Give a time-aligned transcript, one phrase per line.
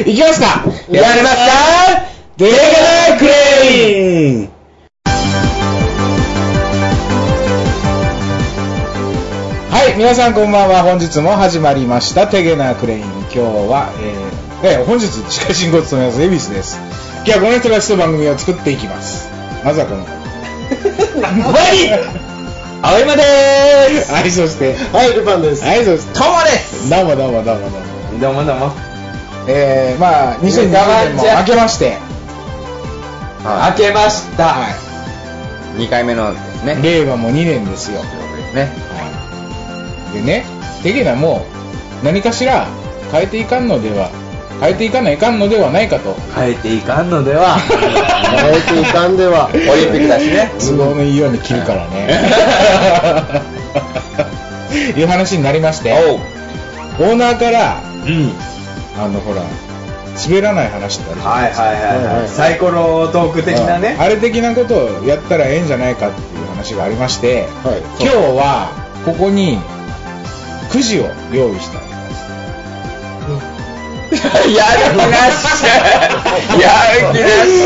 [0.00, 4.48] いきますかやりますかデークレイン
[9.70, 10.82] はい、皆さんこんばんは。
[10.82, 13.02] 本日も始まりました、テゲナークレイン。
[13.02, 13.92] 今日は、
[14.62, 16.80] えー、えー本日、司会進行を務めます、恵比寿です。
[17.24, 19.28] 今日はこの人たちと番組を作っていきます。
[19.64, 20.10] まずはこの方。
[21.52, 22.24] はい
[22.82, 25.64] 青山でーすはい、そして、はい、ルパンです。
[25.64, 28.20] はい、そして、ともですどうもどうもどうもどうも。
[28.20, 28.93] どうもどうも。
[29.46, 31.98] えー、まあ、2020年も明けまして、
[33.44, 34.44] 明けました。
[34.44, 34.84] は
[35.76, 36.78] 2回目のですね。
[36.78, 38.00] い、令和も2年ですよ。
[38.00, 38.72] ということですね。
[40.14, 40.44] でね、
[40.82, 41.44] テゲナも
[42.02, 42.68] 何かしら
[43.10, 44.10] 変えていかんのでは、
[44.60, 49.50] 変えていかないかんのではないかと、変えていかんのでは、変えていかんでは。
[49.52, 50.52] オリンピックだしね。
[50.58, 52.08] 都合のいいように切るからね。
[54.96, 55.92] いう話になりまして。
[56.98, 58.32] オーナーから、うん。
[58.98, 59.42] あの、ほら、
[60.16, 62.28] 滑らない話ってあるじゃないですかはいはいはいはい。
[62.28, 63.96] サイコロトーク的なね。
[63.98, 67.80] あれ的なことをやったらええんじゃないかっていう話がありまして、はい。
[68.00, 68.70] 今日は
[69.04, 69.58] ここに
[70.70, 71.94] くじを用意したんです。
[74.14, 75.64] やる気なし
[76.60, 77.56] やる気なし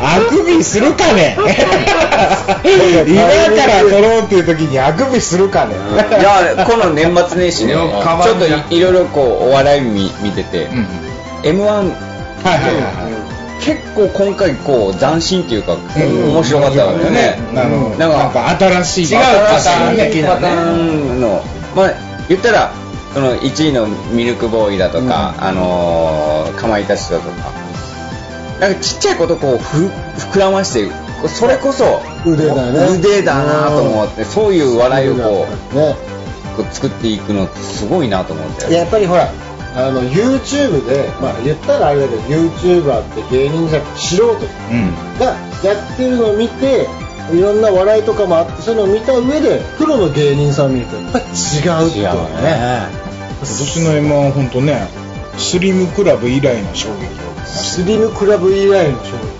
[0.00, 1.36] あくびするかね
[3.06, 5.74] 今から撮ろうっていう時にあくびするかね。
[5.74, 10.86] いや、この年末年始ね、 ちょっといいろいろこう、お笑い見見てて、うん。
[11.42, 13.64] M1 はいはいはいはい。
[13.64, 16.32] 結構今回こう斬新っていうか、うん。
[16.32, 17.38] 面白かったわけよね。
[17.54, 21.42] あのなんかなんか新しい違うパターン新しい的なパターンの、
[21.74, 21.90] まあ
[22.28, 22.70] 言ったら
[23.14, 27.52] その1位のミルクボーイだとか、あのーかまいたちだとか、
[28.60, 29.90] なんかちっちゃいことこうふ
[30.32, 30.90] 膨らまして
[31.26, 32.98] それこそ腕だね。
[32.98, 35.96] 腕だなと思って、そういう笑いをこうね。
[36.56, 38.72] こう作っていくのってすごいなと思って。
[38.72, 39.32] やっぱりほら、
[39.74, 46.86] あの、YouTube で、まあ言ったらあれだけど、YouTuber って芸人じゃなくて素人うんがやってるのを見て、
[47.32, 53.08] いろんな笑いとかもあって、そういうのを見た上で、プロの芸人さんを見ると、やっぱり違うっていうのはね。
[53.40, 54.88] 今年の M 1本当ね
[55.38, 57.06] スリムクラブ以来の衝撃
[57.46, 59.37] スリムクラブ以来の衝撃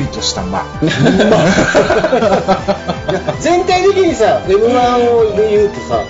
[0.00, 0.64] りとしたま。
[0.82, 0.92] い や
[3.40, 6.02] 全体的にさ m 1をで言うとさ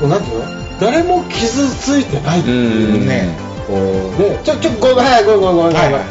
[0.00, 0.44] こうなんていうの？
[0.80, 3.06] 誰も傷ついてないっていううん。
[3.06, 3.28] ね
[3.66, 3.74] こ
[4.18, 4.22] う。
[4.22, 5.64] ねちょちょごめんはいごめんごめんご。
[5.68, 5.92] めん、はい。
[5.92, 6.02] はい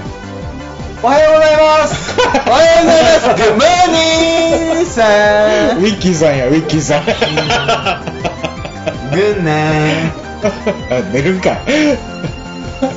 [1.02, 1.96] おはようございます。
[2.46, 3.30] おはようございます。
[3.42, 5.04] Good morning さ
[5.80, 7.04] ウィッキーさんやウィッキーさん。
[9.12, 10.12] Good night.
[11.14, 11.58] 寝るんか。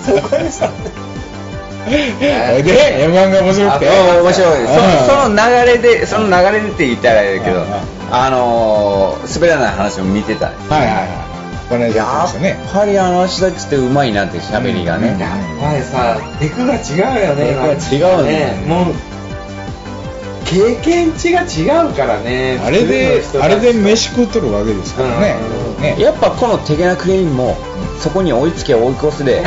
[0.04, 0.68] そこでさ
[1.90, 3.88] で M1 が面白くて。
[3.88, 4.60] あ面白い。
[4.60, 4.66] うん。
[5.06, 7.62] そその流れでその流れでって言ったらあれだけどうん。
[7.64, 7.72] うん
[8.14, 10.50] あのー滑らない話も見てた。
[10.50, 11.68] ねはいはいはい。
[11.70, 15.18] この間言ってやっぱりあの人たちってうまいなって喋りがね、うん。
[15.18, 17.46] やっぱりさ、テクが違うよね。
[17.46, 18.66] テクが違うね。
[18.66, 18.94] もう、
[20.44, 22.60] 経験値が違うからね。
[22.62, 25.36] あれであれで飯食うとるわけですからね。
[25.76, 25.82] うん。
[25.82, 25.96] ね。
[25.98, 27.56] やっぱこのテゲナクレインも
[28.02, 29.44] そこに追いつけ追い越すで。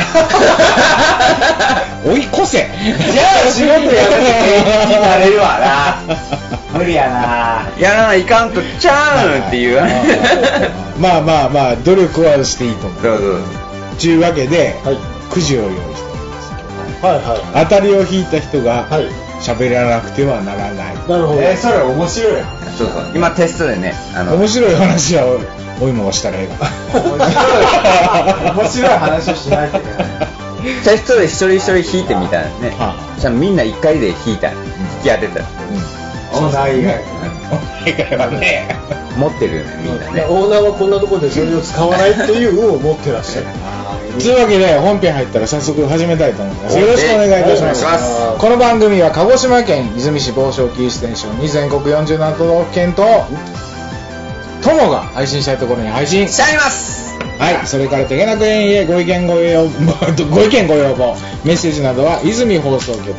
[2.06, 2.58] 追い越せ。
[2.58, 6.78] じゃあ仕事やめて芸人になれるわな。
[6.78, 7.66] 無理やな。
[7.78, 9.82] やらないかんとちゃうんっていう。
[10.98, 13.02] まあまあまあ努力はしていいと思う。
[13.02, 13.40] そうそう。
[14.00, 14.98] というわけではい。
[15.30, 17.06] くじを用意しております。
[17.06, 20.94] はいは当たりを引いた人がはい喋らなくてはならない。
[20.94, 22.42] いなるほど、えー、それ面白い。
[22.76, 23.12] そうそう。
[23.14, 25.26] 今テストでねあの面白い話は
[25.80, 26.70] おいもがしたらええか
[27.02, 27.42] 面白
[28.50, 28.52] い。
[28.56, 30.06] 面白い話をしないといけない。
[30.84, 32.70] テストで一人一人弾いてみたいなね。
[32.78, 34.50] はそしたらみんな一回で弾いた。
[34.50, 34.56] 引
[35.04, 35.44] き当てた。
[36.32, 37.04] オーナー以外。
[37.86, 38.76] 以外はね。
[39.16, 40.26] 持ってるよねみんなね。
[40.28, 43.46] オーナーはこんなところでそれを使わないっていう運を持ってらっしゃる
[44.18, 46.78] というわけで本編入ったら早速始めたいと思います。
[46.78, 47.84] よろしくお願いいたします。
[48.38, 53.02] この番組は鹿児島県出水市房小キーステーションに全国47都道府県と
[54.62, 56.26] 友が配信したいところに配信。
[56.26, 57.18] しちゃいます。
[57.38, 61.14] はい、それから手げなく園へご意見ご要望、ご意見ご要望、
[61.44, 63.14] メッセージなどは、泉放送局、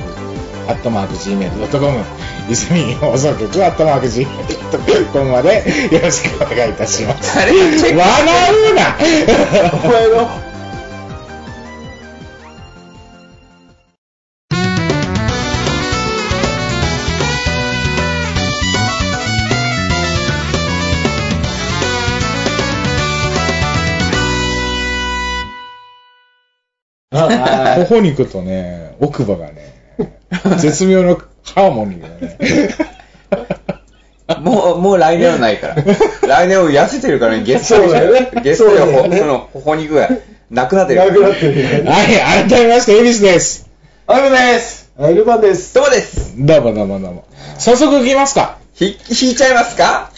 [0.67, 2.03] アットマーク Gmail.com、
[2.49, 7.37] 泉放送局、アットマーク Gmail.com までよろしくお願いいたします。
[7.37, 8.97] 笑うな。
[9.83, 10.46] お前の
[27.85, 29.73] 頬肉とね、奥歯がね、
[30.57, 31.15] 絶妙の
[31.55, 32.75] ハーモニーがね。
[34.41, 35.75] もう、もう来年はないから。
[36.27, 40.09] 来年は痩せてるからね、ゲストそうだよねゲストでほ、その、ほほ肉が
[40.51, 40.99] なくなってる。
[40.99, 41.89] なくなってるね。
[41.89, 42.03] は
[42.45, 43.69] い、改めまして、恵比寿です。
[44.07, 44.89] おいです。
[44.99, 45.73] エルバンです。
[45.75, 46.33] どうもです。
[46.37, 47.25] どうもどうもどうも。
[47.57, 48.57] 早速行きますか。
[48.73, 50.11] ひ、引いちゃいますか？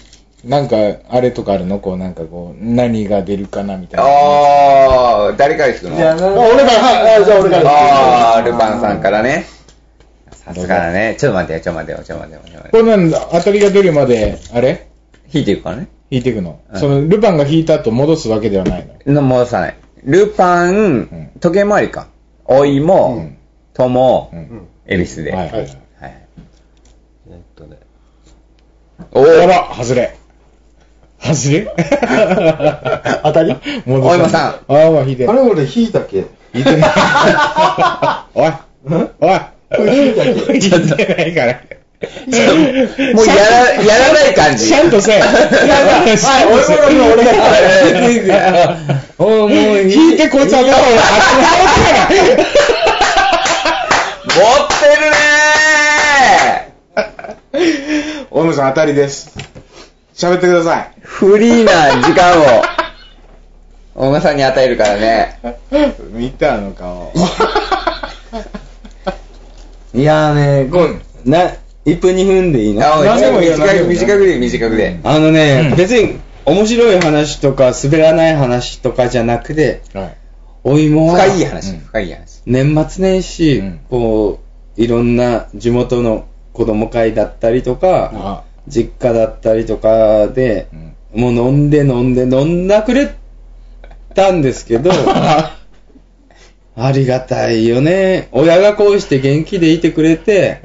[0.45, 0.75] なんか、
[1.09, 1.79] あれとかあるの？
[1.79, 4.05] こう、なんかこう、何が出るかなみたいな。
[4.05, 5.97] あー、誰から引くの？
[5.97, 8.37] あ、あ、俺から、はい、あじゃあ俺から。
[8.37, 9.45] あー、ルパンさんからね。
[10.31, 11.17] さすがだね。
[11.19, 12.83] ちょっと待ってよ、ちょっと待ってよ、ちょっと待ってよ、ちょっと待ってよ。
[12.83, 14.87] これなんだ、当たりが出るまで、あれ？
[15.33, 15.87] 引いていくからね？
[16.09, 16.61] 引いていくの？
[16.71, 19.15] うんその、ルパンが引いた後戻すわけではないの？
[19.15, 19.75] の戻さない。
[20.05, 22.07] ルパン、ん時計回りか。
[22.45, 23.37] おいも、うん
[23.73, 24.67] ともう、ん。
[24.85, 25.33] 恵比寿で。
[25.33, 25.51] はい。
[25.51, 25.61] はい。
[25.61, 25.69] はい。
[27.29, 27.77] えっとね。
[29.11, 30.17] おー、あら、外れ。
[31.21, 31.67] 外れ
[33.23, 33.55] 当たり？
[33.85, 35.27] 戻お芋さんああ、まあ引いて。
[35.27, 36.25] あれ俺引いたっけ？
[36.53, 36.91] 引いてない。
[38.33, 38.51] おい。
[39.19, 39.39] おい。
[40.55, 41.59] 引いてないから。
[43.13, 43.41] もうやら、
[43.83, 44.67] やらない感じ。
[44.69, 45.19] ちゃんとせえ。
[45.19, 48.77] はい、俺も俺が
[49.17, 51.57] おもう引いてこいつ頭をあっちの方
[51.91, 52.39] から。
[54.29, 55.17] 持ってるね
[58.31, 59.31] 大野さん当たりです。
[60.19, 62.43] 喋ってくださーフリーな時間を、
[63.95, 65.39] 大間さんに与えるからね。
[65.71, 65.77] い。
[66.11, 67.13] 見たあの顔。
[69.93, 71.53] いやーね、こう、な、
[71.85, 74.99] 1分2分でいいのあ何でもいいよ短く、短くで、短くで。
[75.05, 80.17] あのね、うん別に面白い話とか滑らない話とかじゃなくて、はい。
[80.65, 82.41] お芋は深い話、うん深い話。
[82.45, 84.41] 年末年始、うんこ
[84.77, 91.21] う、いろんな地元の子供会だったりとか、あ、実家だったりとかでう、ん。
[91.21, 93.15] もう飲んで飲んで飲んだくれ
[94.13, 94.91] たんですけど、
[96.75, 98.29] ありがたいよね。
[98.31, 100.61] 親がこうして元気でいてくれて、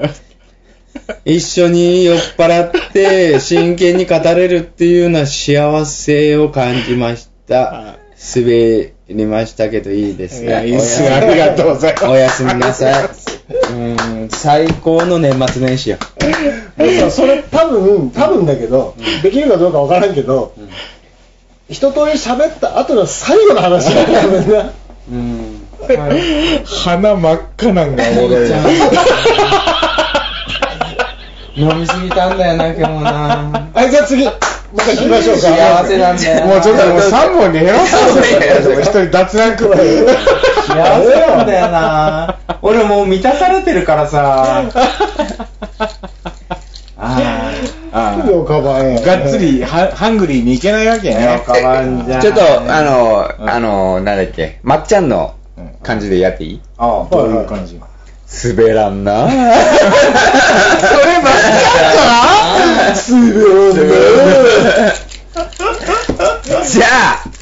[1.25, 7.97] 一緒に酔っ払って真剣に語れるっていうような幸せを感じました。
[8.37, 10.69] 滑りましたけどいいですいや、ね。
[10.69, 11.15] いいっすよ。
[11.15, 12.07] ありがとうございます。
[12.07, 13.11] おやすみなさい。
[13.73, 15.99] うん、最高の年末年始よ。
[16.77, 20.55] でもそれ多分、多分だけど、できるかどうかわからんけど、
[21.69, 24.73] 一通り喋った後の最後の話だよ、多分な。
[25.11, 25.61] うん。
[26.65, 28.57] 鼻真っ赤なんがおもろいな。
[31.57, 33.71] 飲みすぎたんだよな、今日な。
[33.73, 35.43] はい、じゃあ次、また聞きましょうか。
[35.43, 36.47] 幸せなんだよ。
[36.47, 38.81] もうちょっともう3本で減らそうよ。
[38.83, 39.69] 一人脱落。
[40.67, 40.75] 幸
[41.05, 42.37] せなんだよな。
[42.61, 44.65] 俺もう満たされてるからさ。
[47.07, 47.53] あ
[47.93, 51.19] あすぐ浮かばんやがっつりハハングリーに行けないわけあ。
[51.37, 51.43] ね。
[51.45, 52.19] かばんじゃ。
[52.19, 52.21] ん。
[52.21, 53.51] ちょっと、あの、うん。
[53.51, 55.35] あの、なんだっけ、まっちゃんの
[55.83, 56.61] 感じでやっていい？
[56.79, 57.79] ああ、どういう感じ？
[58.55, 59.29] 滑らんな。
[59.29, 59.43] それ
[61.23, 62.95] ばっか
[66.65, 66.87] じゃ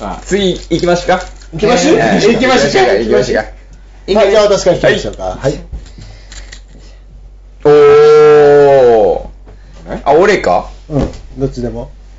[0.00, 1.25] ああ、次行きましょうか。
[1.53, 4.20] 行きましょうはい行きましょう行きましょうか。
[4.20, 5.23] はい、じゃあ私から聞きましょうか。
[5.23, 5.61] はい。
[7.64, 8.01] おー。
[10.04, 10.69] あ、俺か？
[10.88, 11.08] うん、
[11.38, 11.90] どっちでも。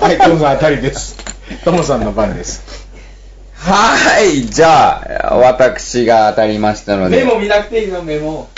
[0.00, 1.16] はい、トモさん当たりです。
[1.64, 2.86] トモさんの番です。
[3.56, 7.18] はい、じゃあ、私が当たりましたので。
[7.18, 8.48] メモ見なくていいの、メモ。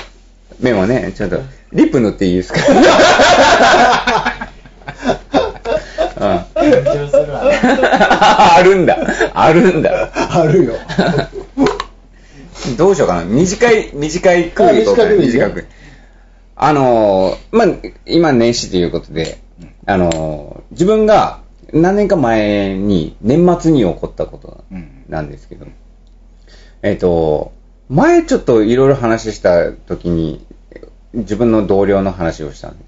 [0.61, 1.41] メモね、ちょっと、
[1.73, 2.61] リップ塗っていいですか？
[6.19, 6.27] うん
[6.57, 7.43] 緊張するわ。
[8.57, 8.97] あるんだ。
[9.35, 10.11] あるんだ。
[10.15, 10.75] あるよ。
[12.79, 13.25] どうしようかな。
[13.25, 15.67] 短い、短いくあいこうか短くでいいよ短く。
[16.59, 17.69] あのー、まあ、
[18.07, 19.39] 今年始ということで、
[19.85, 21.41] あのー、自分が
[21.73, 24.65] 何年か前に年末に起こったこと
[25.09, 25.67] なんですけど、
[26.83, 27.53] えっ、と、
[27.91, 30.47] 前ちょっといろいろ話した時に、
[31.13, 32.87] 自分の同僚の話をしたんです。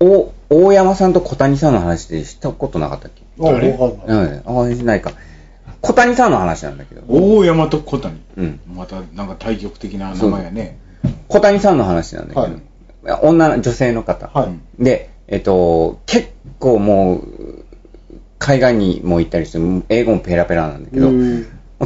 [0.00, 3.22] お、大山さんと小谷さんの話でしたことなかったっけ？
[3.38, 4.42] あ、わかんない。
[4.44, 5.12] うん、あ、ないか。
[5.82, 7.02] 小谷さんの話なんだけど。
[7.08, 8.18] 大山と小谷。
[8.36, 8.60] うん。
[8.74, 10.78] また、なんか対極的な名前やね。
[11.32, 12.40] 小谷さんの話なんだけど、
[13.10, 13.20] はい。
[13.22, 14.28] 女の、女性の方。
[14.28, 14.84] はい。
[14.84, 17.64] で、えっと、結構もう、
[18.38, 19.58] 海外にも行ったりして、
[19.88, 21.10] 英語もペラペラなんだけど、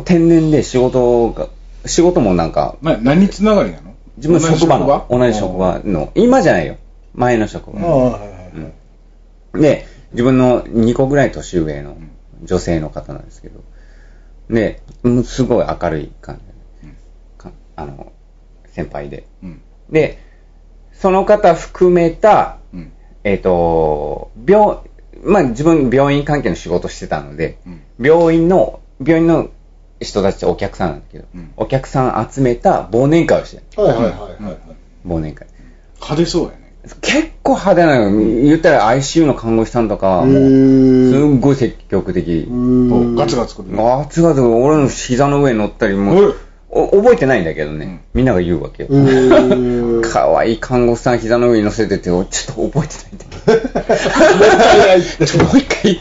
[0.02, 1.48] 天然で仕事が、
[1.84, 3.94] 仕事もなんか、まあ、何つながりなの？
[4.16, 4.78] 自分の職場？
[4.78, 6.76] の、同じ職場の、今じゃないよ。
[7.14, 7.80] 前の職場。
[7.80, 8.30] ああ、はいはい
[9.52, 9.60] はい。
[9.60, 11.96] で、自分の2個ぐらい年上の
[12.42, 13.60] 女性の方なんですけど、
[14.50, 16.40] で、うんすごい明るい感
[16.82, 16.88] じ、
[17.38, 18.12] かあの、
[18.76, 19.26] 先輩で。
[19.42, 19.60] うん。
[19.90, 20.18] で、
[20.92, 22.92] その方含めた、うん。
[23.24, 24.78] えっ、と、病、
[25.24, 29.48] まあ自分病院関係の仕事してたので、うん病院の、病院の
[30.00, 34.58] 人たちお客さんなんだけど、うんお客さん集めた忘年会をしてるはいはいはいはい。
[35.06, 35.46] 忘年会。
[35.94, 36.76] 派手そうやね。
[37.00, 38.18] 結構派手なの。
[38.44, 42.46] 言ったら ICU の看護師さんとか、もう、すっごい積極的。
[43.16, 43.74] ガツガツくる。
[43.74, 46.36] ガツガツ俺の膝の上に乗ったり、もう
[46.68, 48.02] お覚えてないんだけどね。
[48.12, 48.88] みんなが言うわけよ。
[50.02, 53.24] かわいい看護師さん膝の上に乗せてて、ちょっと覚えてないんだ
[55.18, 55.26] けど。
[55.26, 55.98] ち ょもう一回、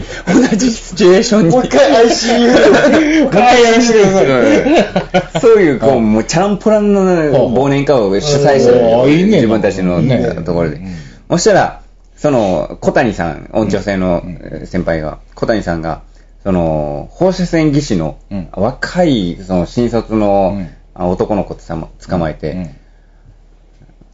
[0.49, 1.51] 同じシチュエーションに。
[1.51, 5.41] もう一回 ICU もう一回やらせてください。
[5.41, 7.05] そういう、こう、もうチャランポランの
[7.51, 10.85] 忘年会を主催してるおーいいね自分たちのねところでうん。
[11.29, 11.81] そしたら、
[12.17, 14.23] その、小谷さん、女性の
[14.65, 16.01] 先輩が、小谷さんが、
[16.45, 20.57] その、放射線技師のうん若い、その、新卒の
[20.93, 22.75] 男の子つま捕まえて、うん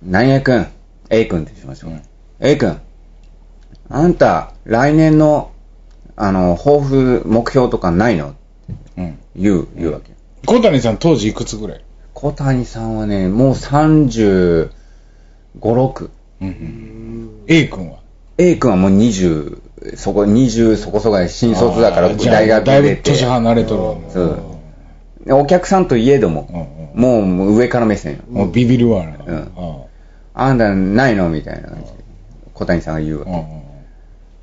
[0.03, 0.65] 何々君、
[1.11, 1.91] A 君ってしましょう。
[1.91, 2.01] うん
[2.39, 2.79] A 君、
[3.89, 5.51] あんた、来年の、
[6.15, 8.33] あの、抱負、目標とかないの？
[8.97, 9.19] うん。
[9.35, 10.13] 言う、言うわけ。
[10.47, 11.83] 小谷さん当時いくつぐらい？
[12.13, 14.71] 小谷さんはね、もう35、
[15.59, 16.09] 6。
[16.41, 17.43] うんうん。
[17.47, 17.99] A 君は
[18.37, 19.61] ？A 君はもう20、
[19.95, 22.95] そこ、20そこそこで新卒だからあーじゃあ大学だい出て。
[22.95, 24.41] ぶ年離れとるわそう
[25.25, 28.19] でお客さんといえども、もうもう上から目線よ。
[28.29, 29.17] もうビビるわな。
[29.25, 29.51] うん
[30.33, 32.03] あんたないのみたいな感じで。
[32.53, 33.25] 小谷さんが言うわ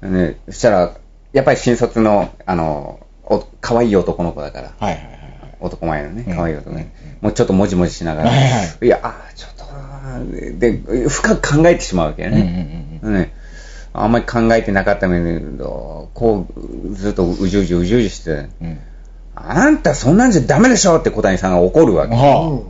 [0.03, 0.33] うんうんけ。
[0.33, 0.93] ね、そしたら、
[1.33, 4.73] やっぱり新卒の、あの、お可愛い男の子だから。
[4.79, 5.19] はいはいはい。
[5.61, 6.93] 男前のねうん、可愛い男ね。
[7.21, 8.31] もうちょっともじもじしながら。
[8.31, 10.79] はいはいや、あーちょっとで、
[11.09, 13.19] 深く考えてしまうわけようんうんね。
[13.21, 13.33] ね
[14.03, 18.79] あんまり考えてなかったけど、こう、ずっとうじうじうじうじして、うんうん。
[19.35, 22.15] あんたそんなんじゃダメでしょって小谷さんが怒るわけ。
[22.15, 22.63] は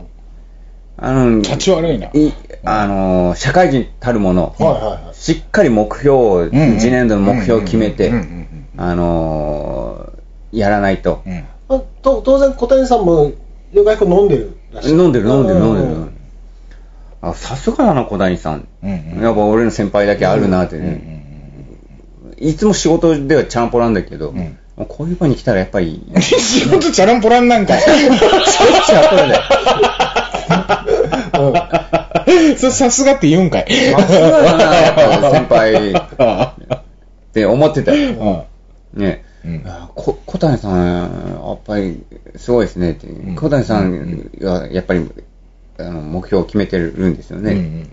[0.97, 2.33] あの、立ち悪いない
[2.65, 10.13] あの、社会人たるもの、はいはいはいしっかり目標を、んうん次年度の目標を決めてうんうんうん、あの、
[10.51, 11.21] やらないと。
[11.25, 11.45] うん。
[11.69, 13.31] あと当然小谷さんも
[13.71, 16.13] よく飲んでるらしい飲んでる飲んでる飲んでるうん。
[17.21, 18.67] あ、さすがだな、小谷さん。
[18.83, 21.18] うんうんやっぱ俺の先輩だけあるなってうんうんね。
[22.39, 26.21] いつも仕事ではちゃんぽらんだけど、うこういう場に来たらやっぱり、うん。
[26.21, 27.81] 仕事チャランポランなんかい。
[27.81, 27.93] ちゃ
[29.05, 29.41] んぽらんだよ。
[32.71, 33.65] さすがって言うんかい。
[33.69, 36.81] さすがだな、やっぱ先輩 っ
[37.33, 38.45] て思ってたよ。
[38.95, 39.23] うんね。
[39.95, 40.85] こ小谷さん、
[41.43, 42.03] やっぱり
[42.37, 43.07] すごいですねって。
[43.07, 45.09] ん小谷さんがやっぱり、
[45.77, 47.85] あの目標を決めてるんですよね。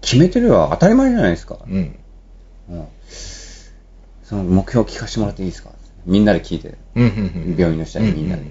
[0.00, 1.58] 決めてるは当たり前じゃないですか。
[1.66, 1.96] うん
[4.28, 5.70] その目標を聞かせてもらっていいですか？
[6.06, 6.74] みんなで聞いて。
[6.96, 8.42] うんうん病院の人にみんなで。
[8.42, 8.48] うん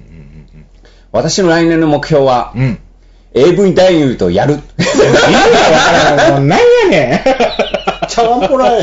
[1.14, 2.80] 私の来年の目標は、うん。
[3.34, 4.54] AV 男優とやる。
[4.54, 5.46] 意味がわ
[6.16, 6.32] からん。
[6.40, 7.24] もう何やね
[8.10, 8.72] チャランポラ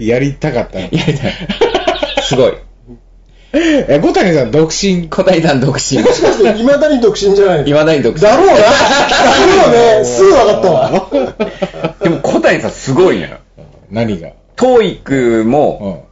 [0.00, 0.80] やりたかったの。
[0.82, 1.14] やりたい。
[2.22, 2.52] すごい。
[3.52, 5.08] え、小谷さん独身。
[5.08, 5.98] 小谷さん独身。
[6.02, 7.66] もしかしていまだに独身じゃないの？
[7.66, 8.20] いまだに独身。
[8.20, 13.36] だろうなだろうね すぐ分かったわでも小谷さんすごいのよ。
[13.90, 16.04] 何が？TOEIC うも、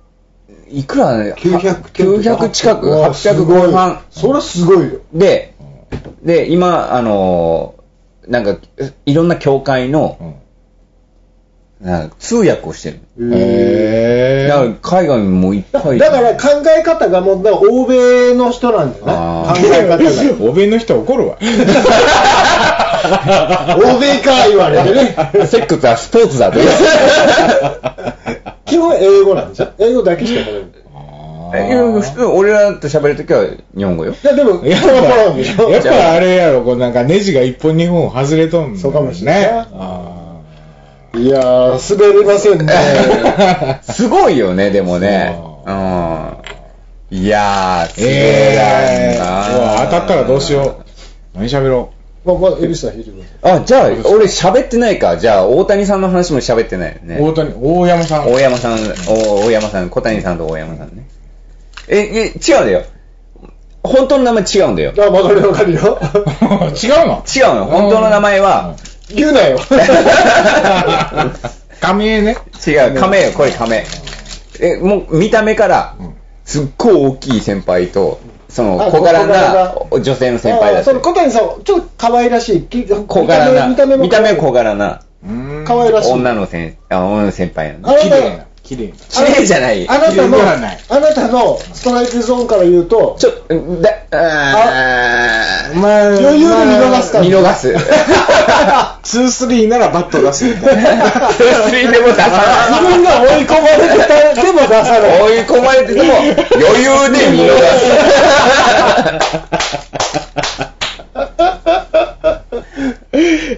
[0.73, 0.77] ん。
[0.79, 4.01] いくら900 900近く、うわ800後半。
[4.11, 5.55] それはすごいよで、
[6.23, 8.57] で、今、あのーなんか、
[9.05, 10.19] いろんな教会の、
[12.19, 13.01] 通訳をしてる。
[13.33, 15.99] へだから海外にもいっぱい。
[15.99, 19.19] だから考え方がもうだから欧米の人なんだよね考
[19.73, 21.37] え方が欧米の人怒るわ。
[23.77, 25.15] 欧米か言われてね
[25.47, 26.59] セックスはスポーツだと。
[28.65, 30.67] 基本英語なんでしょ英語だけしか喋れな
[31.67, 34.13] いや普通、俺らと喋るときは日本語よ。
[34.13, 34.89] いやでもやっぱ、
[35.71, 39.49] やっぱあれやろ、こうなんかネジが一本二本外れとんのそうかもしれないね。
[39.75, 40.16] あ
[41.19, 45.35] いやー滑りませんね すごいよね、でもね。
[45.37, 47.19] そううん。
[47.19, 50.77] いやー、ーすげえー、当たったらどうしよ
[51.35, 51.39] う。
[51.39, 51.91] 何喋ろ
[52.25, 55.17] まあまあエビスさん引いてくださいあ、じゃあ、俺喋ってないか。
[55.17, 57.07] じゃあ、大谷さんの話も喋ってないよう。
[57.07, 57.19] ね。
[57.21, 58.33] 大谷、大山さん。
[58.33, 61.07] 大山さん、お大山さん、小谷さんと大山さんね。
[61.89, 62.03] え、え、
[62.37, 62.83] 違うんだよ。
[63.85, 64.93] 本当の名前違うんだよ。
[64.99, 65.81] あわかるわかるよ
[66.83, 67.23] 違うの？
[67.35, 67.67] 違うの。
[67.67, 68.75] 本当の名前は、
[69.15, 69.59] 言うなよ。
[71.81, 72.37] 仮名ね。
[72.67, 73.85] 違う、亀よ、これ亀。
[74.61, 75.95] え、もう見た目から、
[76.45, 79.35] すっごい大きい先輩と、そのあ小柄小な。
[79.35, 82.63] 柄女性の先輩だっその小谷さんちょっと可愛らしい。
[82.63, 85.03] き小柄な、見た目も見た目小柄な。
[85.65, 86.13] 可愛らしい。
[86.13, 87.79] 女の先あ女の先輩な。
[87.81, 87.89] の。
[87.91, 88.46] あなた綺麗な。
[88.67, 88.95] 綺麗な。
[88.97, 89.89] 綺麗じゃない。
[89.89, 90.57] あなたのあ
[90.99, 93.31] なたのストライクゾーンから言うとちょ、
[93.81, 97.69] だ、あーまあ余裕で見逃すから見逃す。
[97.71, 97.79] 2、
[99.05, 100.83] 3ならバット出すみたいな。
[101.31, 102.29] スリーでも出さ
[102.71, 103.99] 自分が追い込まれて
[104.35, 105.03] たでも出さない。
[105.03, 107.87] ない追い込まれてても、余裕で見逃す。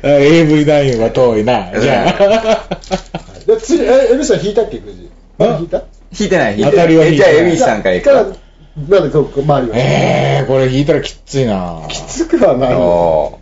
[0.03, 1.73] AV 男優は遠いな。
[1.81, 2.15] じゃ
[3.49, 5.11] で次、え、エビさん引いたっけ、くじ？
[5.41, 5.83] 引いた？
[6.19, 6.77] 引いてない、引い当。
[6.77, 8.27] たりは引いてないえじゃあ、エビスさんからいくか
[8.89, 9.53] まだこう、周りあ。
[9.55, 9.67] は。
[9.75, 11.83] えー、これ引いたらきついな。
[11.89, 12.75] きつくはない。
[12.75, 13.39] お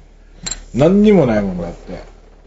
[0.74, 1.92] 何にもないもんだって。
[1.92, 1.96] ー。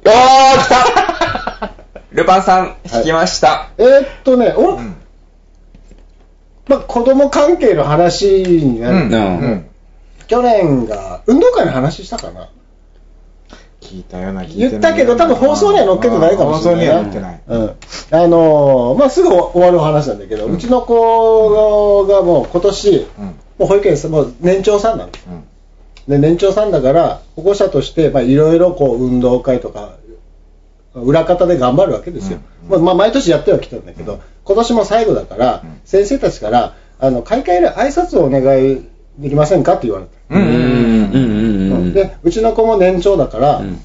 [0.05, 1.73] おー、来た
[2.13, 3.69] ルパンさん、引きました。
[3.77, 4.95] えーっとね、お、ん
[6.67, 9.11] まあ、子供関係の話になる、うん。
[9.11, 9.65] うん。
[10.27, 12.49] 去年が、運動会の話したかな
[13.81, 16.93] 聞いたような言ったけど、多分放送には載っけてないかもしれないな。
[16.93, 17.41] 放送には載ってない。
[17.47, 17.69] うん。
[18.11, 23.25] あのーまあ、すぐ終わるお話なんだけど、うちの子がもう今年、うん。
[23.25, 25.11] もう保育園さもう年長さんなの。
[26.07, 26.11] うん。
[26.11, 29.93] で、年長さんだから、保護者として、まあ、いろいろこう、運動会とか、
[30.95, 32.39] 裏方で頑張るわけですよ。
[32.67, 38.85] まあ、まあ、毎年やってはきたんだけど、今年も最後だから、うん先生たちから、あの、開会で挨拶をお願い
[39.17, 40.18] できませんかって言われた。
[40.29, 43.79] うんうんうんうんうんで、うちの子も年長だから、うん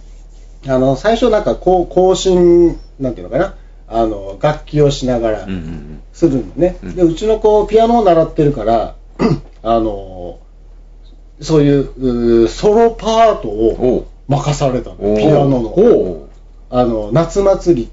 [0.67, 3.55] あの、最初なんか、こう、更新、なんていうのかな、
[3.87, 5.47] あの、楽器をしながら
[6.13, 6.79] するのね。
[6.83, 8.95] うんで、うちの子、ピアノを習ってるから、
[9.63, 10.39] あの、
[11.41, 14.97] そういう、ソロパートおをう任されたの。
[15.17, 15.69] ピアノの。
[15.69, 16.29] お
[16.71, 17.89] あの、夏祭りっ。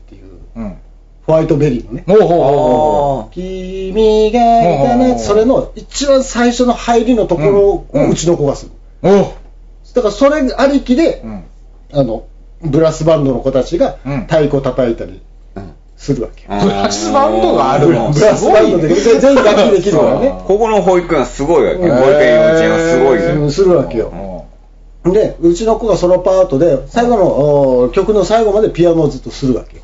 [1.31, 2.03] ホワイトベリーのね。
[2.05, 8.71] ほうほうほう君がいたね、それの一番最初の入りのところをうちの子がする。
[9.03, 9.07] う。
[9.07, 9.25] おう。
[9.95, 11.43] だからそれありきでう、ん。
[11.93, 12.25] あの、
[12.61, 18.11] ブラスバンドの子たちがうん太鼓叩いたりーするわけブラスバンドがあるの？
[18.11, 20.43] ブラスバンドで全員楽器できるからね。
[20.45, 21.77] ここの保育園はすごいわけ。
[21.77, 23.25] 保うん育園幼稚園はすごいね。
[23.25, 24.07] うんするわけよ。
[25.03, 29.83] おで、うちの子がソロパートで、最後のお曲の最後までピアノをずっとするわけよ。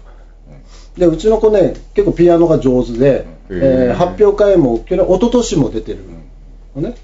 [0.98, 3.64] で、うちの子ね、結構ピアノが上手で、うん。
[3.64, 6.00] えー発表会も、去年、一昨年も出てる。
[6.76, 6.96] のね。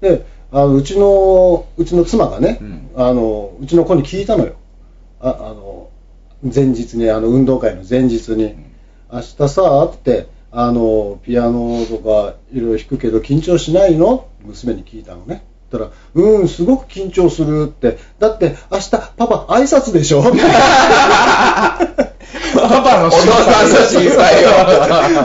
[0.00, 2.88] で、あのうちの、うちの妻がね、うん。
[2.96, 4.54] あの、うちの子に聞いたのよ。
[5.20, 5.88] ああの、
[6.42, 8.54] 前日に、あの、運動会の前日に、
[9.12, 14.28] 明日さ、って、あの、ピアノとかいろいろ弾くけど緊張しないの？
[14.44, 15.44] 娘に聞いたのね。
[15.70, 17.98] そしたら、うん、すごく緊張するって。
[18.18, 20.22] だって、明日、パパ、挨拶でしょ？
[22.54, 24.48] パパのお父さんの心配を。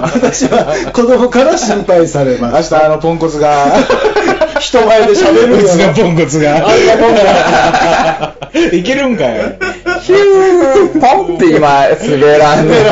[0.04, 2.76] 私は子供から心配されま明す。
[2.76, 3.72] 日あのポンコツが、
[4.60, 5.94] 人前で喋るうちの。
[5.94, 6.56] ポンコツが。
[6.56, 8.34] あんなもんが。
[8.74, 9.54] いけるんかよ。
[10.02, 12.76] ヒューポンって今、滑らんね。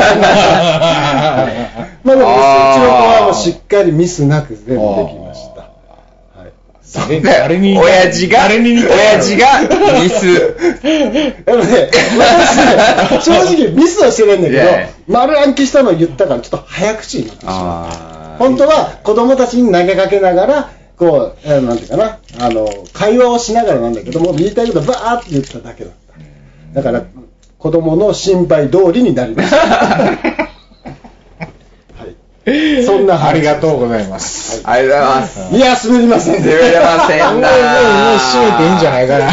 [2.04, 5.57] まあでも、うちの子はもうしっかりミスなく全部できました。
[6.94, 7.20] はい。
[7.22, 9.46] 誰誰に親父が、誰に似た親父が
[10.02, 10.56] ミス。
[11.44, 11.90] でもね、
[13.10, 14.62] 私正直ミスはしてないんだけど、
[15.06, 17.56] 丸暗記したのを言ったからちょっと早口になってしまう。
[17.56, 25.92] あ本当は子供たちに投げかけながら、こう、えーなんていうかな、あの、会話をしながらなんだけども、言いたいことバーって言っただけだっ
[26.74, 26.80] た。
[26.80, 27.04] だから、
[27.58, 30.47] 子供の心配通りになりました。
[32.48, 32.82] はい。
[32.84, 34.62] そんな話ありがとうございます。
[34.64, 35.54] ありがとうございます。
[35.56, 37.48] いや、滑りません滑れませんなもう、もう、も
[38.14, 39.26] う閉めていいんじゃないかな。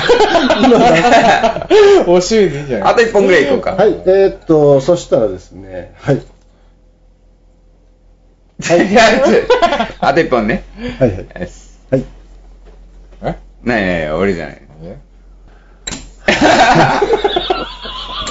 [2.05, 3.71] もう閉めていいんじゃないあと1本ぐらいいこうか。
[3.71, 6.21] はい、えーっと、そしたらですね、はい。
[8.63, 8.87] はい。
[9.99, 10.63] あと1本ね。
[10.99, 11.25] はいはい。
[11.91, 12.03] はい。
[13.23, 13.35] え？
[13.63, 14.61] ないないない、俺じゃない。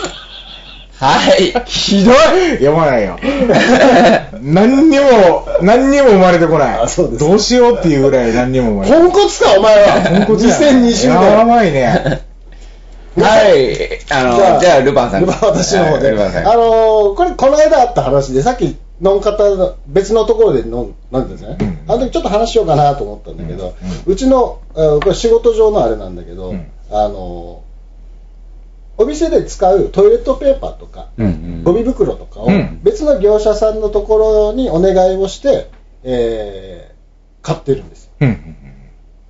[1.00, 1.64] えはい。
[1.66, 2.14] ひどい
[2.58, 3.18] 読まないよ。
[4.40, 6.80] 何にも、何にも生まれてこない。
[6.80, 10.00] あそうですどうしようっていうぐらい何にも生まれてこポンコツか、お前は。
[10.00, 10.26] ない。
[10.26, 11.10] ポンコツやな2020年。
[11.10, 12.22] やばいね。
[13.16, 14.00] はい。
[14.10, 15.20] あの、じゃあ、ルパンさん。
[15.20, 16.08] ルパン私の方で。
[16.08, 16.48] はいルパンさん。
[16.48, 21.56] あのー、これ、この間あった話で、さっき、飲ん方の、別のところで飲ん飲んでたんですね。
[21.60, 23.74] うんあの時ちょっと話しようかなと思ったんだけど、
[24.06, 27.73] ううちの、えーこれ仕事上のあれなんだけど、うんあのー、
[28.96, 35.70] お店で使うトイレットペーパーとか、うんうんゴミ袋とかをうん別の業者さんのところにお願いをして、
[36.02, 36.94] えー
[37.44, 38.10] 買ってるんですよ。
[38.22, 38.56] うんうん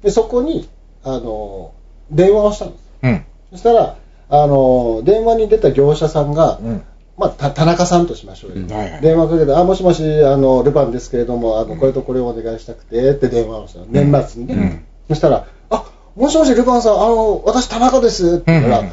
[0.04, 0.68] で、そこに、
[1.02, 2.82] あのー、電話をしたんです。
[3.02, 3.24] うん。
[3.52, 3.96] そしたら、
[4.28, 6.82] あのー、電話に出た業者さんが、うん。
[7.16, 8.56] まあ、た田中さんとしましょうよ。
[8.58, 13.86] うんはいはい電話かけて、あ、もしもし、あの、ルパンですけれども、あの、これとこれをお願いしたくて、って電話をしたの。
[13.88, 14.54] 年末にね。
[14.54, 15.84] うんそしたら、あ、
[16.16, 18.90] もしもし、ルパンさん、あの、私田中です、って言ったら、うん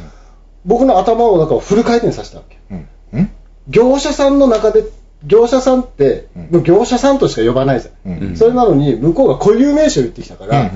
[0.65, 2.57] 僕の頭をなんかフル回転させたわけ。
[2.71, 2.87] うん。
[3.13, 3.31] うん
[3.69, 4.83] 業者さんの中で、
[5.23, 8.21] 業者さんって、うん業者さんとしか呼ばないじゃん。
[8.21, 10.71] うんそれなのに、向こうが固有名詞を言ってきたから、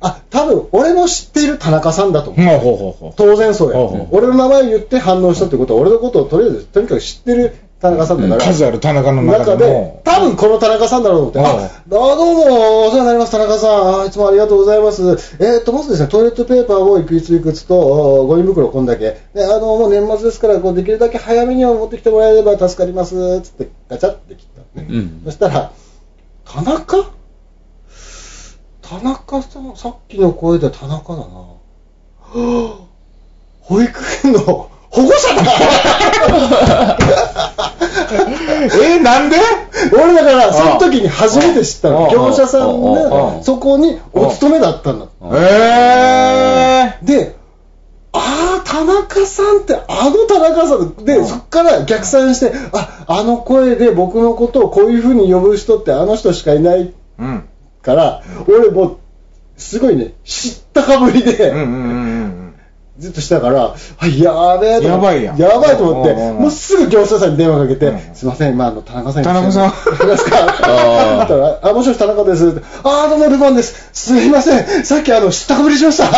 [0.00, 3.14] あ、多分、俺の知っている田中さんだと思う。
[3.16, 14.00] 当然そうや、俺の名前言って反応したってことは、俺のことをとりあえず、とにかく知ってる田中さんだから、数ある田中の中中ででも、多分この田中さんだろうと思って、うんあ、どうも、お世話になります、田中さん。
[14.00, 15.02] あいつもありがとうございます。
[15.38, 19.18] えーっと、まずですね、トイレットペーパーをいくついくつと、おゴミ袋こんだけ。
[19.34, 23.42] で、あの、もう年末ですから、こうできるだけ早めには持ってきてもらえれば助かります。
[23.42, 24.94] つって、ガチャって切ったのね。
[24.94, 25.70] うんそしたら、
[26.46, 27.10] 田中？
[28.80, 31.24] 田中さん、さっきの声で田中だな。
[31.24, 31.56] は
[32.32, 32.86] ぁ
[33.60, 36.96] 保育園の保護者だ
[38.82, 39.36] え、なんで？
[39.92, 42.08] 俺だから、その時に初めて知ったの。
[42.12, 45.06] 業者さんが、そこにお勤めだったんだ。
[45.32, 47.36] えで、
[48.12, 56.92] ああ、田中さんって、あの田中さんで、そっから逆算して、あ、あの声で僕のことをこういう風に呼ぶ人ってあの人しかいない。
[57.82, 58.96] から、俺もう、
[59.56, 62.05] すごいね、知ったかぶりで、うんうんうんうん。
[62.98, 65.36] ずっとしたから、あやべえとやばいやん。
[65.36, 68.14] やばいと思って、もうすぐ業者さんに電話かけて、うん。
[68.14, 69.28] すいません、今、あの、田中さんに。
[69.28, 69.70] 田中さん。
[69.70, 72.62] 来てますかああ、もしもし田中です。
[72.82, 73.90] あー、どうもルパンです。
[73.92, 76.04] すいません、さっきあの、知ったかぶりしました。
[76.08, 76.10] マ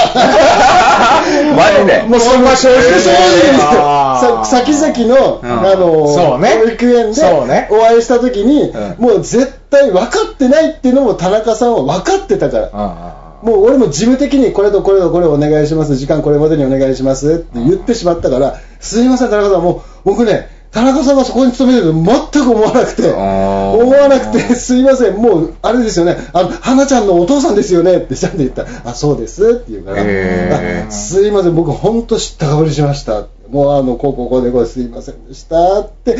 [1.80, 2.02] ジで？
[2.02, 5.50] もうそんな正直、正直さ、先々の、うん。
[5.50, 6.60] あの、そうね。
[6.64, 9.04] 保育園でお会いした時に、うん。
[9.04, 13.27] もう絶対分かってないっていうのも田中さんは分かってたから。
[13.42, 17.34] あもう俺も事務的にこれとこれとこれお願いします、時間これまでにお願いします。
[17.34, 27.96] って言ってしまったから、すいません、田中さん、もう僕ね、田中さんがそこに勤めてると全く思わなくて、思わなくて、すいません、もうあれですよね、あの花ちゃんのお父さんですよね。
[27.96, 28.64] ってちゃんと言った。
[28.64, 29.50] ら、あ、そうです。
[29.50, 35.80] って言うから、すいません、僕、本当知ったかぶりしました、もうあのこうこうこうでこうすいませんでした。
[35.80, 36.18] って。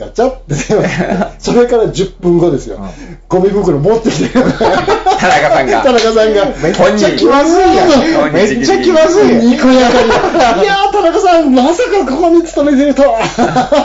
[0.00, 2.80] ガチャって電話 それから10分後ですよ、
[3.28, 4.30] ゴミ袋持ってきて。
[4.30, 5.82] 田中さんが。
[5.84, 6.46] 田中さんが。
[6.62, 7.86] めっちゃ気まずいや
[8.28, 8.32] ん。
[8.32, 9.28] めっちゃ気まずい。
[9.30, 9.40] やん。
[9.40, 9.58] に。
[9.58, 10.66] こやかに、い。
[10.66, 13.18] やー、田中さん、まさかここに勤めてるとは。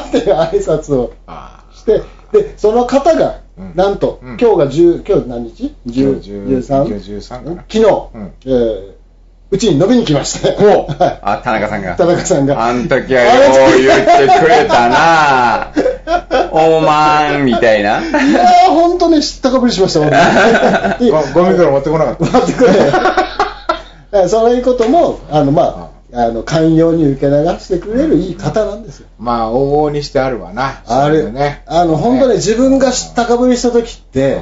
[0.07, 2.01] っていう挨拶をあして、
[2.31, 3.71] で、その方が、うん。
[3.75, 4.37] なんと、うん。
[4.39, 5.75] 今日が10、今日何日？
[5.85, 7.63] 今日10 13今日13かな。
[7.69, 8.31] 昨日、ん。
[8.45, 9.04] えー
[9.51, 10.69] うちに飲みに来まして、ほう
[11.01, 11.95] はいあ、田中さんが。
[11.95, 12.65] 田中さんが。
[12.65, 13.29] あん時はよ
[13.77, 15.71] う言ってくれたな
[16.51, 17.99] おまんみたいな。
[17.99, 18.03] い
[18.33, 22.25] やー、本当に知ったかぶりしました、僕でゴゴミ袋持ってこなかった。
[22.25, 22.71] 待ってくれ。
[22.71, 29.07] はいそういうことも、あの、まあ、あの、寛容に受け流してくれるいい方なんですよ。
[29.19, 30.81] まあ、往々にしてあるわな。
[30.87, 31.63] あれそうだよね。
[31.65, 34.41] あの、本当ね、自分が知ったかぶりした時って、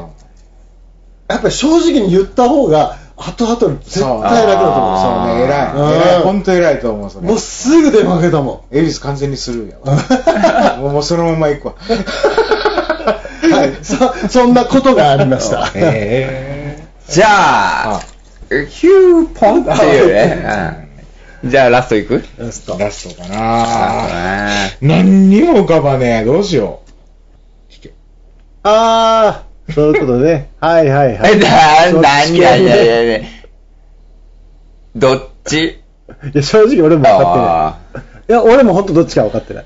[1.27, 5.01] やっぱり正直に言った方が、後々絶対楽だと思う。
[5.01, 5.75] そうね、偉い。
[5.75, 6.23] うん偉い。
[6.23, 7.27] 本当偉いと思う、それ。
[7.27, 8.77] もうすぐ電話かけたもん。
[8.77, 10.77] 恵比寿完全にスルーやわ。
[10.91, 11.75] もうそのまま行くわ。
[13.51, 13.95] はい、そ
[14.29, 15.69] そんなことがありました。
[15.75, 18.01] えじゃあ、
[18.49, 20.77] ヒューポンっていうね。
[20.77, 20.83] うん
[21.45, 22.23] じゃあラストいく？
[22.37, 26.23] ラスー、ラストかラな何にも浮かばねえ。
[26.25, 26.79] どうしよ
[28.63, 30.49] あー、そういうことね。
[30.59, 31.39] はいはいはえ、 い。
[31.39, 33.25] な、なになになになに
[34.95, 35.63] どっち？
[35.63, 35.77] い
[36.33, 37.47] や、正直俺も分かってない。
[37.47, 37.77] あ
[38.29, 39.65] いや、俺も本当どっちか分かってない。